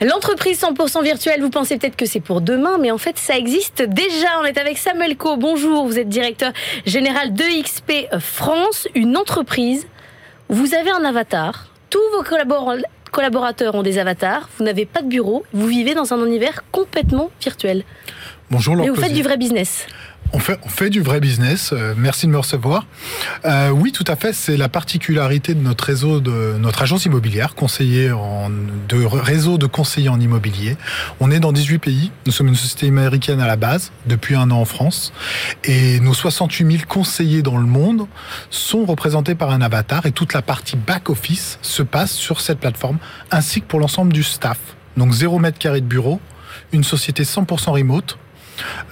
L'entreprise 0.00 0.58
100% 0.58 1.02
virtuelle, 1.02 1.42
vous 1.42 1.50
pensez 1.50 1.76
peut-être 1.76 1.96
que 1.96 2.06
c'est 2.06 2.20
pour 2.20 2.40
demain, 2.40 2.78
mais 2.80 2.90
en 2.90 2.96
fait, 2.96 3.18
ça 3.18 3.36
existe 3.36 3.82
déjà. 3.82 4.40
On 4.40 4.44
est 4.46 4.56
avec 4.56 4.78
Samuel 4.78 5.18
Co. 5.18 5.36
Bonjour, 5.36 5.86
vous 5.86 5.98
êtes 5.98 6.08
directeur 6.08 6.54
général 6.86 7.34
de 7.34 7.62
XP 7.62 8.08
France, 8.20 8.88
une 8.94 9.18
entreprise 9.18 9.86
Vous 10.48 10.72
avez 10.72 10.90
un 10.90 11.04
avatar, 11.04 11.66
tous 11.90 12.00
vos 12.16 12.24
collaborateurs 13.12 13.74
ont 13.74 13.82
des 13.82 13.98
avatars, 13.98 14.48
vous 14.56 14.64
n'avez 14.64 14.86
pas 14.86 15.02
de 15.02 15.08
bureau, 15.08 15.44
vous 15.52 15.66
vivez 15.66 15.94
dans 15.94 16.14
un 16.14 16.24
univers 16.24 16.64
complètement 16.72 17.30
virtuel. 17.42 17.84
Bonjour, 18.50 18.80
Et 18.80 18.88
vous 18.88 18.96
faites 18.96 19.12
du 19.12 19.22
vrai 19.22 19.36
business. 19.36 19.86
On 20.32 20.38
fait, 20.38 20.90
du 20.90 21.00
vrai 21.00 21.20
business. 21.20 21.70
Euh, 21.72 21.94
merci 21.96 22.26
de 22.26 22.32
me 22.32 22.38
recevoir. 22.38 22.86
Euh, 23.44 23.70
oui, 23.70 23.92
tout 23.92 24.04
à 24.06 24.16
fait. 24.16 24.32
C'est 24.32 24.56
la 24.56 24.68
particularité 24.68 25.54
de 25.54 25.60
notre 25.60 25.84
réseau, 25.84 26.20
de 26.20 26.56
notre 26.58 26.82
agence 26.82 27.04
immobilière, 27.04 27.54
conseiller 27.54 28.10
en, 28.12 28.50
de 28.50 29.04
réseau 29.04 29.56
de 29.56 29.66
conseillers 29.66 30.08
en 30.08 30.20
immobilier. 30.20 30.76
On 31.20 31.30
est 31.30 31.40
dans 31.40 31.52
18 31.52 31.78
pays. 31.78 32.12
Nous 32.26 32.32
sommes 32.32 32.48
une 32.48 32.56
société 32.56 32.88
américaine 32.88 33.40
à 33.40 33.46
la 33.46 33.56
base, 33.56 33.92
depuis 34.06 34.34
un 34.34 34.50
an 34.50 34.60
en 34.60 34.64
France. 34.64 35.12
Et 35.64 36.00
nos 36.00 36.14
68 36.14 36.70
000 36.70 36.84
conseillers 36.88 37.42
dans 37.42 37.58
le 37.58 37.66
monde 37.66 38.06
sont 38.50 38.84
représentés 38.84 39.34
par 39.34 39.50
un 39.50 39.60
avatar 39.60 40.06
et 40.06 40.12
toute 40.12 40.34
la 40.34 40.42
partie 40.42 40.76
back-office 40.76 41.58
se 41.62 41.82
passe 41.82 42.12
sur 42.12 42.40
cette 42.40 42.58
plateforme, 42.58 42.98
ainsi 43.30 43.60
que 43.60 43.66
pour 43.66 43.80
l'ensemble 43.80 44.12
du 44.12 44.22
staff. 44.22 44.58
Donc 44.96 45.12
0 45.12 45.38
mètre 45.38 45.58
carré 45.58 45.80
de 45.80 45.86
bureau, 45.86 46.20
une 46.72 46.84
société 46.84 47.22
100% 47.22 47.70
remote, 47.70 48.18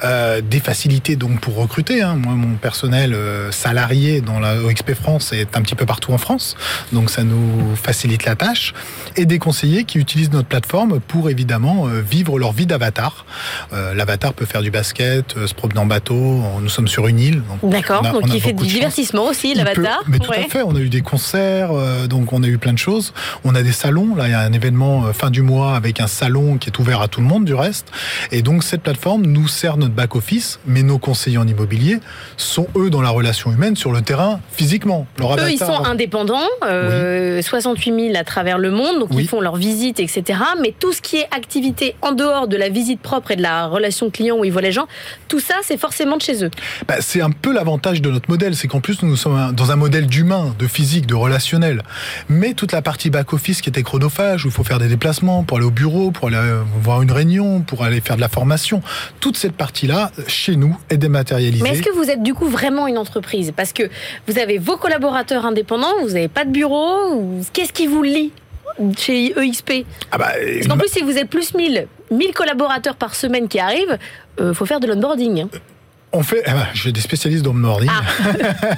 euh, 0.02 0.40
des 0.40 0.60
facilités 0.60 1.16
donc 1.16 1.40
pour 1.40 1.56
recruter. 1.56 2.02
Hein. 2.02 2.16
Moi, 2.16 2.34
mon 2.34 2.56
personnel 2.56 3.14
euh, 3.14 3.50
salarié 3.52 4.20
dans 4.20 4.40
la 4.40 4.56
OXP 4.62 4.94
France 4.94 5.32
est 5.32 5.56
un 5.56 5.62
petit 5.62 5.74
peu 5.74 5.86
partout 5.86 6.12
en 6.12 6.18
France, 6.18 6.56
donc 6.92 7.10
ça 7.10 7.24
nous 7.24 7.76
facilite 7.76 8.24
la 8.24 8.34
tâche. 8.34 8.74
Et 9.16 9.26
des 9.26 9.38
conseillers 9.38 9.84
qui 9.84 9.98
utilisent 9.98 10.32
notre 10.32 10.48
plateforme 10.48 11.00
pour 11.00 11.30
évidemment 11.30 11.86
euh, 11.86 12.00
vivre 12.00 12.38
leur 12.38 12.52
vie 12.52 12.66
d'avatar. 12.66 13.26
L'avatar 13.72 14.34
peut 14.34 14.46
faire 14.46 14.62
du 14.62 14.70
basket, 14.70 15.34
se 15.46 15.54
promener 15.54 15.80
en 15.80 15.86
bateau. 15.86 16.42
Nous 16.60 16.68
sommes 16.68 16.88
sur 16.88 17.08
une 17.08 17.18
île. 17.18 17.42
D'accord, 17.62 18.02
donc, 18.02 18.22
il 18.32 18.40
fait 18.40 18.52
du 18.52 18.66
divertissement 18.66 19.24
aussi, 19.24 19.54
l'avatar. 19.54 20.02
Mais 20.06 20.18
tout 20.18 20.32
à 20.32 20.48
fait, 20.48 20.62
on 20.62 20.74
a 20.76 20.78
eu 20.78 20.88
des 20.88 21.00
concerts, 21.00 21.70
donc 22.08 22.32
on 22.32 22.42
a 22.42 22.46
eu 22.46 22.58
plein 22.58 22.72
de 22.72 22.78
choses. 22.78 23.12
On 23.44 23.54
a 23.54 23.62
des 23.62 23.72
salons. 23.72 24.14
Là, 24.14 24.28
il 24.28 24.30
y 24.30 24.34
a 24.34 24.40
un 24.40 24.52
événement 24.52 25.12
fin 25.12 25.30
du 25.30 25.42
mois 25.42 25.76
avec 25.76 26.00
un 26.00 26.06
salon 26.06 26.58
qui 26.58 26.70
est 26.70 26.78
ouvert 26.78 27.00
à 27.00 27.08
tout 27.08 27.20
le 27.20 27.26
monde 27.26 27.44
du 27.44 27.54
reste. 27.54 27.88
Et 28.30 28.42
donc 28.42 28.62
cette 28.64 28.82
plateforme 28.82 29.26
nous 29.26 29.48
sert 29.54 29.76
notre 29.76 29.94
back-office, 29.94 30.60
mais 30.66 30.82
nos 30.82 30.98
conseillers 30.98 31.38
en 31.38 31.46
immobilier 31.46 31.98
sont, 32.36 32.66
eux, 32.76 32.90
dans 32.90 33.02
la 33.02 33.10
relation 33.10 33.52
humaine, 33.52 33.76
sur 33.76 33.92
le 33.92 34.02
terrain, 34.02 34.40
physiquement. 34.52 35.06
eux, 35.20 35.50
ils 35.50 35.58
sont 35.58 35.84
indépendants, 35.84 36.46
68 36.60 37.94
000 37.94 38.08
euh, 38.14 38.18
à 38.18 38.24
travers 38.24 38.58
le 38.58 38.70
monde, 38.70 39.00
donc 39.00 39.08
ils 39.12 39.28
font 39.28 39.40
leurs 39.40 39.56
visites, 39.56 40.00
etc. 40.00 40.40
Mais 40.60 40.74
tout 40.78 40.92
ce 40.92 41.00
qui 41.00 41.16
est 41.16 41.28
activité 41.34 41.96
en 42.02 42.12
dehors 42.12 42.48
de 42.48 42.56
la 42.56 42.68
visite 42.68 43.00
propre 43.00 43.30
et 43.30 43.36
de 43.36 43.42
la 43.42 43.66
relation 43.66 44.10
client 44.10 44.36
où 44.36 44.44
ils 44.44 44.52
voient 44.52 44.62
les 44.62 44.72
gens, 44.72 44.86
tout 45.28 45.40
ça, 45.40 45.54
c'est 45.62 45.78
forcément 45.78 46.16
de 46.16 46.22
chez 46.22 46.44
eux. 46.44 46.50
Bah, 46.86 46.96
c'est 47.00 47.20
un 47.20 47.30
peu 47.30 47.52
l'avantage 47.52 48.02
de 48.02 48.10
notre 48.10 48.30
modèle, 48.30 48.54
c'est 48.54 48.68
qu'en 48.68 48.80
plus, 48.80 49.02
nous 49.02 49.16
sommes 49.16 49.52
dans 49.54 49.70
un 49.70 49.76
modèle 49.76 50.06
d'humain, 50.06 50.54
de 50.58 50.66
physique, 50.66 51.06
de 51.06 51.14
relationnel. 51.14 51.82
Mais 52.28 52.54
toute 52.54 52.72
la 52.72 52.82
partie 52.82 53.10
back-office 53.10 53.60
qui 53.60 53.68
était 53.68 53.82
chronophage, 53.82 54.44
où 54.44 54.48
il 54.48 54.52
faut 54.52 54.64
faire 54.64 54.78
des 54.78 54.88
déplacements 54.88 55.44
pour 55.44 55.58
aller 55.58 55.66
au 55.66 55.70
bureau, 55.70 56.10
pour 56.10 56.28
aller 56.28 56.36
euh, 56.36 56.62
voir 56.82 57.02
une 57.02 57.12
réunion, 57.12 57.60
pour 57.60 57.84
aller 57.84 58.00
faire 58.00 58.16
de 58.16 58.20
la 58.20 58.28
formation, 58.28 58.82
toute 59.20 59.36
cette 59.44 59.56
partie-là, 59.56 60.10
chez 60.26 60.56
nous, 60.56 60.74
est 60.88 60.96
dématérialisée. 60.96 61.62
Mais 61.62 61.72
est-ce 61.72 61.82
que 61.82 61.92
vous 61.92 62.08
êtes 62.08 62.22
du 62.22 62.32
coup 62.32 62.48
vraiment 62.48 62.86
une 62.86 62.96
entreprise? 62.96 63.52
Parce 63.54 63.74
que 63.74 63.82
vous 64.26 64.38
avez 64.38 64.56
vos 64.56 64.78
collaborateurs 64.78 65.44
indépendants, 65.44 65.92
vous 66.00 66.14
n'avez 66.14 66.28
pas 66.28 66.46
de 66.46 66.50
bureau. 66.50 67.42
Qu'est-ce 67.52 67.74
qui 67.74 67.86
vous 67.86 68.02
lie 68.02 68.32
chez 68.96 69.38
EXP 69.38 69.84
ah 70.12 70.16
bah, 70.16 70.32
Parce 70.54 70.66
qu'en 70.66 70.78
plus, 70.78 70.88
si 70.88 71.02
vous 71.02 71.18
êtes 71.18 71.28
plus 71.28 71.52
1000, 71.52 71.88
1000 72.10 72.32
collaborateurs 72.32 72.96
par 72.96 73.14
semaine 73.14 73.46
qui 73.46 73.58
arrivent, 73.58 73.98
il 74.38 74.44
euh, 74.44 74.54
faut 74.54 74.64
faire 74.64 74.80
de 74.80 74.86
l'onboarding. 74.86 75.44
On 76.16 76.22
fait, 76.22 76.44
eh 76.46 76.52
ben, 76.52 76.68
j'ai 76.74 76.92
des 76.92 77.00
spécialistes 77.00 77.44
dans 77.44 77.52
le 77.52 77.58
morning. 77.58 77.90
Ah. 77.92 78.04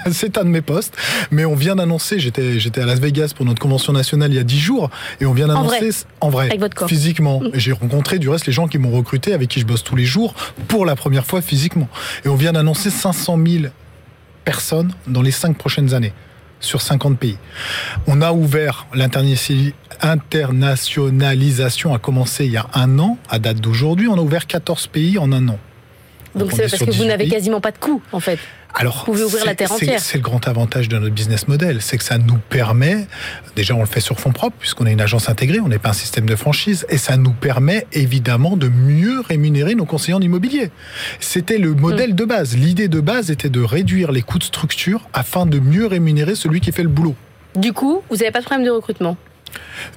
c'est 0.10 0.38
un 0.38 0.44
de 0.44 0.48
mes 0.48 0.62
postes. 0.62 0.96
Mais 1.30 1.44
on 1.44 1.54
vient 1.54 1.76
d'annoncer, 1.76 2.18
j'étais, 2.18 2.58
j'étais 2.58 2.80
à 2.80 2.86
Las 2.86 2.98
Vegas 2.98 3.34
pour 3.36 3.44
notre 3.44 3.60
convention 3.60 3.92
nationale 3.92 4.32
il 4.32 4.36
y 4.36 4.38
a 4.38 4.42
dix 4.42 4.58
jours, 4.58 4.88
et 5.20 5.26
on 5.26 5.34
vient 5.34 5.48
d'annoncer 5.48 5.90
en 6.20 6.30
vrai, 6.30 6.46
Avec 6.46 6.60
votre 6.60 6.74
corps. 6.74 6.88
physiquement. 6.88 7.40
Mm. 7.40 7.50
J'ai 7.54 7.72
rencontré 7.72 8.18
du 8.18 8.30
reste 8.30 8.46
les 8.46 8.52
gens 8.52 8.68
qui 8.68 8.78
m'ont 8.78 8.90
recruté, 8.90 9.34
avec 9.34 9.50
qui 9.50 9.60
je 9.60 9.66
bosse 9.66 9.84
tous 9.84 9.96
les 9.96 10.06
jours, 10.06 10.34
pour 10.66 10.86
la 10.86 10.96
première 10.96 11.26
fois 11.26 11.42
physiquement. 11.42 11.88
Et 12.24 12.28
on 12.28 12.36
vient 12.36 12.54
d'annoncer 12.54 12.88
500 12.90 13.38
000 13.46 13.64
personnes 14.44 14.94
dans 15.06 15.22
les 15.22 15.30
cinq 15.30 15.58
prochaines 15.58 15.92
années 15.92 16.14
sur 16.60 16.80
50 16.80 17.18
pays. 17.18 17.36
On 18.06 18.22
a 18.22 18.32
ouvert 18.32 18.86
l'internationalisation 18.94 21.94
a 21.94 21.98
commencé 21.98 22.46
il 22.46 22.52
y 22.52 22.56
a 22.56 22.66
un 22.72 22.98
an, 22.98 23.18
à 23.28 23.38
date 23.38 23.58
d'aujourd'hui, 23.58 24.08
on 24.08 24.14
a 24.14 24.22
ouvert 24.22 24.46
14 24.46 24.86
pays 24.86 25.18
en 25.18 25.32
un 25.32 25.48
an. 25.48 25.58
Donc 26.36 26.52
c'est 26.52 26.68
parce 26.68 26.84
que 26.84 26.90
vous 26.90 27.04
n'avez 27.04 27.28
quasiment 27.28 27.60
pas 27.60 27.72
de 27.72 27.78
coûts, 27.78 28.02
en 28.12 28.20
fait. 28.20 28.38
Alors, 28.78 29.04
vous 29.06 29.12
pouvez 29.12 29.24
ouvrir 29.24 29.46
la 29.46 29.54
terre 29.54 29.72
entière. 29.72 30.00
C'est 30.00 30.18
le 30.18 30.22
grand 30.22 30.46
avantage 30.48 30.90
de 30.90 30.98
notre 30.98 31.14
business 31.14 31.48
model, 31.48 31.80
c'est 31.80 31.96
que 31.96 32.04
ça 32.04 32.18
nous 32.18 32.36
permet, 32.50 33.06
déjà 33.54 33.74
on 33.74 33.80
le 33.80 33.86
fait 33.86 34.00
sur 34.00 34.20
fonds 34.20 34.32
propres, 34.32 34.56
puisqu'on 34.58 34.84
est 34.84 34.92
une 34.92 35.00
agence 35.00 35.30
intégrée, 35.30 35.60
on 35.60 35.68
n'est 35.68 35.78
pas 35.78 35.90
un 35.90 35.94
système 35.94 36.26
de 36.26 36.36
franchise, 36.36 36.84
et 36.90 36.98
ça 36.98 37.16
nous 37.16 37.32
permet 37.32 37.86
évidemment 37.92 38.56
de 38.58 38.68
mieux 38.68 39.20
rémunérer 39.20 39.74
nos 39.74 39.86
conseillers 39.86 40.14
en 40.14 40.20
immobilier. 40.20 40.70
C'était 41.20 41.56
le 41.56 41.72
modèle 41.72 42.12
mm. 42.12 42.16
de 42.16 42.24
base. 42.26 42.56
L'idée 42.56 42.88
de 42.88 43.00
base 43.00 43.30
était 43.30 43.48
de 43.48 43.62
réduire 43.62 44.12
les 44.12 44.22
coûts 44.22 44.38
de 44.38 44.44
structure 44.44 45.08
afin 45.14 45.46
de 45.46 45.58
mieux 45.58 45.86
rémunérer 45.86 46.34
celui 46.34 46.60
qui 46.60 46.70
fait 46.70 46.82
le 46.82 46.90
boulot. 46.90 47.14
Du 47.54 47.72
coup, 47.72 48.02
vous 48.10 48.16
n'avez 48.16 48.30
pas 48.30 48.40
de 48.40 48.44
problème 48.44 48.66
de 48.66 48.70
recrutement? 48.70 49.16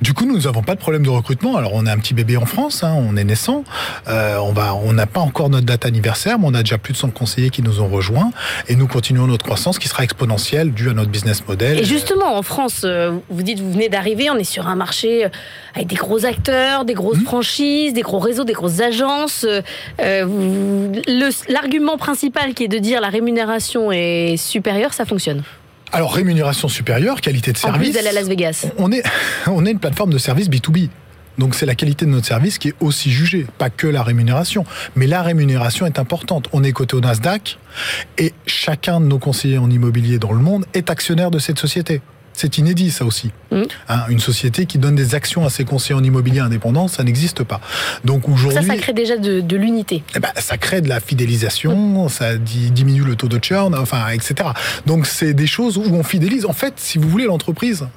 Du 0.02 0.14
coup, 0.14 0.26
nous 0.26 0.42
n'avons 0.42 0.62
pas 0.62 0.76
de 0.76 0.80
problème 0.80 1.04
de 1.04 1.10
recrutement. 1.10 1.58
Alors, 1.58 1.72
on 1.74 1.86
a 1.86 1.92
un 1.92 1.98
petit 1.98 2.14
bébé 2.14 2.38
en 2.38 2.46
France, 2.46 2.84
hein, 2.84 2.94
on 2.98 3.16
est 3.18 3.24
naissant. 3.24 3.64
Euh, 4.08 4.38
on 4.38 4.54
va, 4.54 4.76
on 4.76 4.94
n'a 4.94 5.06
pas 5.06 5.20
encore 5.20 5.50
notre 5.50 5.66
date 5.66 5.86
anniversaire, 5.86 6.40
mais 6.40 6.46
on 6.48 6.54
a 6.54 6.64
déjà 6.64 6.78
plus 6.78 6.94
de 6.94 6.98
100 6.98 7.12
conseillers 7.12 7.50
qui 7.50 7.62
nous 7.62 7.82
ont 7.82 7.88
rejoints. 7.88 8.32
Et 8.68 8.76
nous 8.76 8.88
continuons 8.88 9.28
notre 9.28 9.46
croissance 9.46 9.80
qui 9.80 9.88
sera 9.88 10.04
exponentielle 10.04 10.72
due 10.72 10.90
à 10.90 10.94
notre 10.94 11.10
business 11.10 11.46
model. 11.48 11.80
Et 11.80 11.84
justement, 11.84 12.38
en 12.38 12.42
France, 12.42 12.82
euh, 12.84 13.18
vous 13.30 13.44
dites, 13.44 13.60
vous 13.60 13.72
venez 13.72 13.90
d'arriver, 13.90 14.30
on 14.30 14.38
est 14.38 14.44
sur 14.44 14.68
un 14.68 14.76
marché 14.76 15.26
euh, 15.26 15.30
avec 15.76 15.88
des 15.88 15.96
gros 15.96 16.26
acteurs, 16.26 16.86
des 16.86 16.94
grosses 16.94 17.20
mmh. 17.20 17.26
franchises, 17.26 17.94
des 17.94 18.02
gros 18.02 18.20
réseaux, 18.20 18.44
des 18.44 18.54
grosses 18.54 18.80
agences. 18.80 19.46
L'argument 21.50 21.98
principal 21.98 22.54
qui 22.54 22.64
est 22.64 22.68
de 22.68 22.78
dire 22.78 23.02
la 23.02 23.10
rémunération 23.10 23.92
est 23.92 24.38
supérieure, 24.38 24.94
ça 24.94 25.06
fonctionne. 25.06 25.44
Alors, 25.92 26.14
rémunération 26.14 26.68
supérieure, 26.68 27.22
qualité 27.22 27.52
de 27.52 27.58
service. 27.58 27.80
En 27.80 27.84
plus 27.84 27.94
d'aller 27.94 28.10
à 28.10 28.22
Las 28.22 28.28
Vegas. 28.28 28.68
On 28.78 28.92
est, 28.92 29.04
on 29.48 29.66
est 29.66 29.72
une 29.72 29.80
plateforme 29.80 30.12
de 30.12 30.18
service 30.18 30.50
B2B. 30.50 30.90
Donc 31.40 31.56
c'est 31.56 31.66
la 31.66 31.74
qualité 31.74 32.06
de 32.06 32.12
notre 32.12 32.28
service 32.28 32.58
qui 32.58 32.68
est 32.68 32.76
aussi 32.82 33.12
jugée, 33.12 33.48
pas 33.58 33.70
que 33.70 33.88
la 33.88 34.04
rémunération. 34.04 34.66
Mais 34.96 35.08
la 35.08 35.24
rémunération 35.24 35.86
est 35.86 35.98
importante. 35.98 36.50
On 36.52 36.66
est 36.66 36.74
coté 36.74 36.98
au 36.98 37.00
Nasdaq 37.00 37.58
et 38.18 38.34
chacun 38.46 39.00
de 39.00 39.06
nos 39.06 39.20
conseillers 39.20 39.58
en 39.58 39.70
immobilier 39.70 40.20
dans 40.20 40.34
le 40.34 40.40
monde 40.40 40.66
est 40.74 40.90
actionnaire 40.90 41.32
de 41.32 41.40
cette 41.40 41.58
société. 41.58 42.02
C'est 42.42 42.58
inédit, 42.58 42.90
ça 42.90 43.04
aussi. 43.04 43.32
Mmh. 43.52 43.64
Hein, 43.90 44.00
une 44.08 44.22
société 44.22 44.66
qui 44.66 44.78
donne 44.78 44.96
des 44.96 45.14
actions 45.14 45.46
à 45.46 45.50
ses 45.50 45.66
conseillers 45.66 46.00
en 46.00 46.04
immobilier 46.06 46.40
indépendants, 46.40 46.88
ça 46.88 47.04
n'existe 47.04 47.44
pas. 47.44 47.60
Donc 48.06 48.30
aujourd'hui, 48.30 48.66
ça, 48.66 48.76
ça 48.76 48.78
crée 48.78 48.94
déjà 48.94 49.18
de, 49.18 49.56
l'unité. 49.58 50.04
Eh 50.16 50.20
ben, 50.20 50.30
ça 50.38 50.58
crée 50.58 50.80
de 50.80 50.88
la 50.88 51.02
fidélisation, 51.02 52.06
mmh. 52.06 52.08
ça 52.08 52.38
diminue 52.38 53.04
le 53.04 53.18
taux 53.18 53.28
de 53.28 53.44
churn, 53.44 53.76
enfin, 53.76 54.08
etc. 54.08 54.52
Donc 54.86 55.06
c'est 55.06 55.34
des 55.34 55.48
choses 55.48 55.78
où 55.78 55.84
on 55.94 56.02
fidélise. 56.02 56.46
En 56.46 56.54
fait, 56.54 56.76
si 56.78 56.98
vous 56.98 57.10
voulez, 57.10 57.26
l'entreprise, 57.26 57.90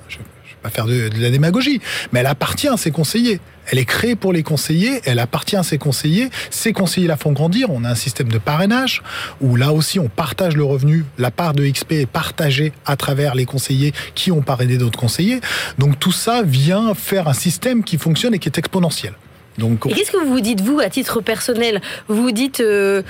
pas 0.62 0.70
faire 0.70 0.86
de, 0.86 1.10
la 1.18 1.30
démagogie, 1.30 1.80
mais 2.12 2.20
elle 2.20 2.26
appartient 2.26 2.68
à 2.68 2.76
ses 2.76 2.90
conseillers. 2.90 3.40
Elle 3.70 3.78
est 3.78 3.84
créée 3.84 4.16
pour 4.16 4.32
les 4.32 4.42
conseillers, 4.42 5.00
elle 5.04 5.18
appartient 5.18 5.56
à 5.56 5.62
ses 5.62 5.78
conseillers. 5.78 6.30
Ces 6.50 6.72
conseillers 6.72 7.06
la 7.06 7.16
font 7.16 7.32
grandir. 7.32 7.70
On 7.70 7.84
a 7.84 7.90
un 7.90 7.94
système 7.94 8.28
de 8.28 8.38
parrainage 8.38 9.02
où 9.40 9.56
là 9.56 9.72
aussi 9.72 10.00
on 10.00 10.08
partage 10.08 10.56
le 10.56 10.64
revenu. 10.64 11.04
La 11.18 11.30
part 11.30 11.52
de 11.52 11.66
XP 11.68 11.92
est 11.92 12.06
partagée 12.06 12.72
à 12.86 12.96
travers 12.96 13.34
les 13.34 13.44
conseillers 13.44 13.92
qui 14.14 14.32
ont 14.32 14.42
parrainé 14.42 14.78
d'autres 14.78 14.98
conseillers. 14.98 15.40
Donc 15.78 15.98
tout 16.00 16.12
ça 16.12 16.42
vient 16.42 16.94
faire 16.94 17.28
un 17.28 17.34
système 17.34 17.84
qui 17.84 17.98
fonctionne 17.98 18.34
et 18.34 18.38
qui 18.38 18.48
est 18.48 18.58
exponentiel. 18.58 19.14
Donc, 19.58 19.86
et 19.86 19.92
qu'est-ce 19.92 20.10
que 20.10 20.24
vous 20.24 20.40
dites, 20.40 20.60
vous, 20.60 20.80
à 20.80 20.88
titre 20.88 21.20
personnel? 21.20 21.80
Vous 22.08 22.32
dites, 22.32 22.60
euh, 22.60 22.82
euh, 22.92 23.02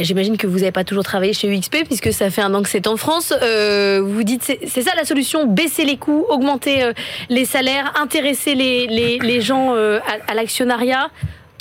j'imagine 0.00 0.36
que 0.36 0.46
vous 0.46 0.58
n'avez 0.58 0.72
pas 0.72 0.84
toujours 0.84 1.04
travaillé 1.04 1.32
chez 1.32 1.48
UXP 1.48 1.84
puisque 1.84 2.12
ça 2.12 2.30
fait 2.30 2.42
un 2.42 2.54
an 2.54 2.62
que 2.62 2.68
c'est 2.68 2.86
en 2.86 2.96
France. 2.96 3.32
Euh, 3.42 4.00
vous 4.04 4.22
dites 4.22 4.42
c'est 4.42 4.82
ça 4.82 4.92
la 4.96 5.04
solution 5.04 5.46
baisser 5.46 5.84
les 5.84 5.96
coûts, 5.96 6.24
augmenter 6.28 6.82
euh, 6.82 6.92
les 7.28 7.44
salaires, 7.44 7.92
intéresser 8.00 8.54
les, 8.54 8.86
les, 8.86 9.40
gens 9.40 9.74
à, 9.74 10.34
l'actionnariat. 10.34 11.10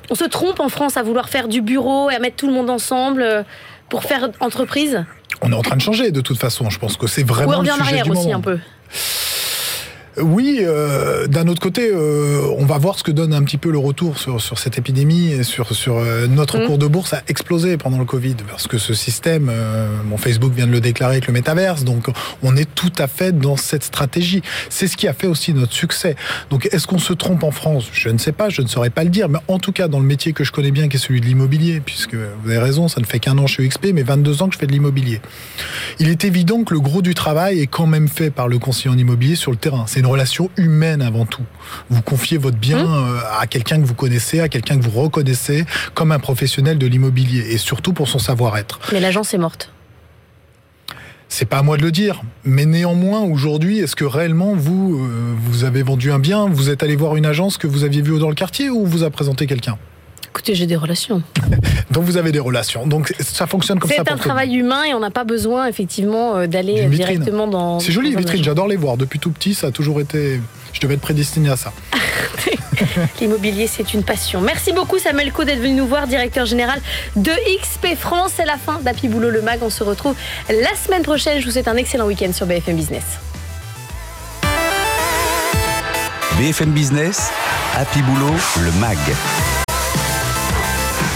On 0.09 0.15
se 0.15 0.25
trompe 0.25 0.59
en 0.59 0.69
France 0.69 0.97
à 0.97 1.03
vouloir 1.03 1.29
faire 1.29 1.47
du 1.47 1.61
bureau 1.61 2.09
et 2.09 2.15
à 2.15 2.19
mettre 2.19 2.35
tout 2.35 2.47
le 2.47 2.53
monde 2.53 2.69
ensemble 2.69 3.45
pour 3.89 4.03
faire 4.03 4.29
entreprise? 4.39 5.05
On 5.41 5.51
est 5.51 5.55
en 5.55 5.61
train 5.61 5.75
de 5.75 5.81
changer 5.81 6.11
de 6.11 6.21
toute 6.21 6.39
façon. 6.39 6.69
Je 6.69 6.79
pense 6.79 6.97
que 6.97 7.07
c'est 7.07 7.23
vraiment. 7.23 7.51
Ou 7.51 7.55
on 7.55 7.59
revient 7.59 7.71
en 7.71 7.79
arrière 7.79 8.09
aussi 8.09 8.31
un 8.31 8.41
peu 8.41 8.59
Oui, 10.21 10.59
euh, 10.61 11.25
d'un 11.27 11.47
autre 11.47 11.59
côté, 11.61 11.89
euh, 11.91 12.41
on 12.57 12.65
va 12.65 12.77
voir 12.77 12.99
ce 12.99 13.03
que 13.03 13.11
donne 13.11 13.33
un 13.33 13.41
petit 13.43 13.57
peu 13.57 13.71
le 13.71 13.79
retour 13.79 14.19
sur, 14.19 14.39
sur 14.41 14.59
cette 14.59 14.77
épidémie 14.77 15.31
et 15.31 15.41
sur, 15.43 15.73
sur 15.75 15.97
euh, 15.97 16.27
notre 16.27 16.59
Mhm. 16.59 16.67
cours 16.67 16.77
de 16.77 16.85
bourse 16.85 17.13
a 17.13 17.23
explosé 17.27 17.77
pendant 17.77 17.97
le 17.97 18.05
Covid 18.05 18.35
parce 18.47 18.67
que 18.67 18.77
ce 18.77 18.93
système, 18.93 19.49
euh, 19.51 19.87
mon 20.05 20.17
Facebook 20.17 20.53
vient 20.53 20.67
de 20.67 20.71
le 20.71 20.81
déclarer 20.81 21.13
avec 21.13 21.25
le 21.25 21.33
métaverse, 21.33 21.83
donc 21.83 22.09
on 22.43 22.55
est 22.55 22.69
tout 22.75 22.91
à 22.99 23.07
fait 23.07 23.31
dans 23.35 23.57
cette 23.57 23.83
stratégie. 23.83 24.43
C'est 24.69 24.87
ce 24.87 24.97
qui 24.97 25.07
a 25.07 25.13
fait 25.13 25.25
aussi 25.25 25.51
notre 25.51 25.73
succès. 25.73 26.15
Donc 26.51 26.67
est-ce 26.71 26.85
qu'on 26.85 26.99
se 26.99 27.13
trompe 27.13 27.43
en 27.43 27.51
France? 27.51 27.85
Je 27.91 28.09
ne 28.09 28.19
sais 28.19 28.33
pas, 28.33 28.49
je 28.49 28.61
ne 28.61 28.67
saurais 28.67 28.91
pas 28.91 29.03
le 29.03 29.09
dire, 29.09 29.29
mais 29.29 29.39
en 29.47 29.57
tout 29.57 29.71
cas 29.71 29.87
dans 29.87 29.99
le 29.99 30.05
métier 30.05 30.33
que 30.33 30.43
je 30.43 30.51
connais 30.51 30.71
bien, 30.71 30.89
qui 30.89 30.97
est 30.97 30.99
celui 30.99 31.21
de 31.21 31.25
l'immobilier, 31.25 31.81
puisque 31.83 32.13
vous 32.13 32.49
avez 32.49 32.59
raison, 32.59 32.87
ça 32.87 33.01
ne 33.01 33.05
fait 33.07 33.17
qu'un 33.19 33.39
an 33.39 33.47
chez 33.47 33.67
XP, 33.67 33.87
mais 33.95 34.03
22 34.03 34.43
ans 34.43 34.47
que 34.47 34.53
je 34.53 34.59
fais 34.59 34.67
de 34.67 34.73
l'immobilier. 34.73 35.21
Il 35.99 36.09
est 36.09 36.23
évident 36.23 36.63
que 36.63 36.75
le 36.75 36.81
gros 36.81 37.01
du 37.01 37.15
travail 37.15 37.61
est 37.61 37.67
quand 37.67 37.87
même 37.87 38.07
fait 38.07 38.29
par 38.29 38.47
le 38.47 38.59
conseiller 38.59 38.93
en 38.93 38.97
immobilier 38.99 39.35
sur 39.35 39.49
le 39.49 39.57
terrain. 39.57 39.85
C'est 39.87 40.02
une 40.03 40.09
relation 40.09 40.49
humaine 40.57 41.01
avant 41.01 41.25
tout. 41.25 41.45
Vous 41.89 42.01
confiez 42.01 42.37
votre 42.37 42.57
bien 42.57 42.85
euh, 42.85 43.19
à 43.39 43.47
quelqu'un 43.47 43.79
que 43.79 43.85
vous 43.85 43.93
connaissez, 43.93 44.41
à 44.41 44.49
quelqu'un 44.49 44.77
que 44.77 44.83
vous 44.83 45.01
reconnaissez 45.01 45.63
comme 45.93 46.11
un 46.11 46.19
professionnel 46.19 46.77
de 46.77 46.85
l'immobilier 46.85 47.53
et 47.53 47.57
surtout 47.57 47.93
pour 47.93 48.09
son 48.09 48.19
savoir-être. 48.19 48.79
Mais 48.91 48.99
l'agence 48.99 49.33
est 49.33 49.37
morte. 49.37 49.71
C'est 51.29 51.45
pas 51.45 51.59
à 51.59 51.63
moi 51.63 51.77
de 51.77 51.83
le 51.83 51.91
dire, 51.91 52.21
mais 52.43 52.65
néanmoins 52.65 53.21
aujourd'hui, 53.21 53.79
est-ce 53.79 53.95
que 53.95 54.03
réellement 54.03 54.53
vous 54.55 54.99
euh, 54.99 55.33
vous 55.37 55.63
avez 55.63 55.83
vendu 55.83 56.11
un 56.11 56.19
bien, 56.19 56.49
vous 56.49 56.69
êtes 56.69 56.83
allé 56.83 56.97
voir 56.97 57.15
une 57.15 57.25
agence 57.25 57.57
que 57.57 57.65
vous 57.65 57.85
aviez 57.85 58.01
vue 58.01 58.19
dans 58.19 58.29
le 58.29 58.35
quartier 58.35 58.69
ou 58.69 58.85
vous 58.85 59.03
a 59.03 59.09
présenté 59.09 59.47
quelqu'un? 59.47 59.77
Écoutez, 60.43 60.55
j'ai 60.55 60.67
des 60.67 60.75
relations. 60.75 61.23
Donc 61.91 62.03
vous 62.03 62.17
avez 62.17 62.33
des 62.33 62.39
relations. 62.39 62.85
Donc 62.85 63.13
ça 63.21 63.47
fonctionne 63.47 63.79
comme 63.79 63.89
ça 63.89 63.95
C'est 63.95 64.03
pour 64.03 64.11
un 64.11 64.17
tout 64.17 64.23
travail 64.23 64.55
humain 64.55 64.83
et 64.83 64.93
on 64.93 64.99
n'a 64.99 65.09
pas 65.09 65.23
besoin 65.23 65.67
effectivement 65.67 66.35
euh, 66.35 66.47
d'aller 66.47 66.85
directement 66.87 67.47
dans. 67.47 67.79
C'est 67.79 67.93
joli 67.93 68.09
les 68.09 68.17
vitrines, 68.17 68.43
j'adore 68.43 68.67
les 68.67 68.75
voir. 68.75 68.97
Depuis 68.97 69.19
tout 69.19 69.31
petit, 69.31 69.53
ça 69.53 69.67
a 69.67 69.71
toujours 69.71 70.01
été. 70.01 70.41
Je 70.73 70.81
devais 70.81 70.95
être 70.95 71.01
prédestiné 71.01 71.49
à 71.49 71.55
ça. 71.55 71.71
L'immobilier, 73.21 73.67
c'est 73.67 73.93
une 73.93 74.03
passion. 74.03 74.41
Merci 74.41 74.73
beaucoup 74.73 74.99
Samuel 74.99 75.31
Co 75.31 75.45
d'être 75.45 75.61
venu 75.61 75.75
nous 75.75 75.87
voir, 75.87 76.07
directeur 76.07 76.45
général 76.45 76.81
de 77.15 77.31
XP 77.61 77.95
France. 77.97 78.33
C'est 78.35 78.45
la 78.45 78.57
fin 78.57 78.81
d'Happy 78.81 79.07
Boulot 79.07 79.29
le 79.29 79.41
Mag. 79.41 79.59
On 79.61 79.69
se 79.69 79.85
retrouve 79.85 80.15
la 80.49 80.75
semaine 80.75 81.03
prochaine. 81.03 81.39
Je 81.39 81.45
vous 81.45 81.51
souhaite 81.51 81.69
un 81.69 81.77
excellent 81.77 82.05
week-end 82.05 82.33
sur 82.33 82.47
BFM 82.47 82.75
Business. 82.75 83.05
BFM 86.37 86.71
Business, 86.71 87.31
Happy 87.77 88.01
Boulot, 88.01 88.35
le 88.57 88.71
MAG. 88.81 88.97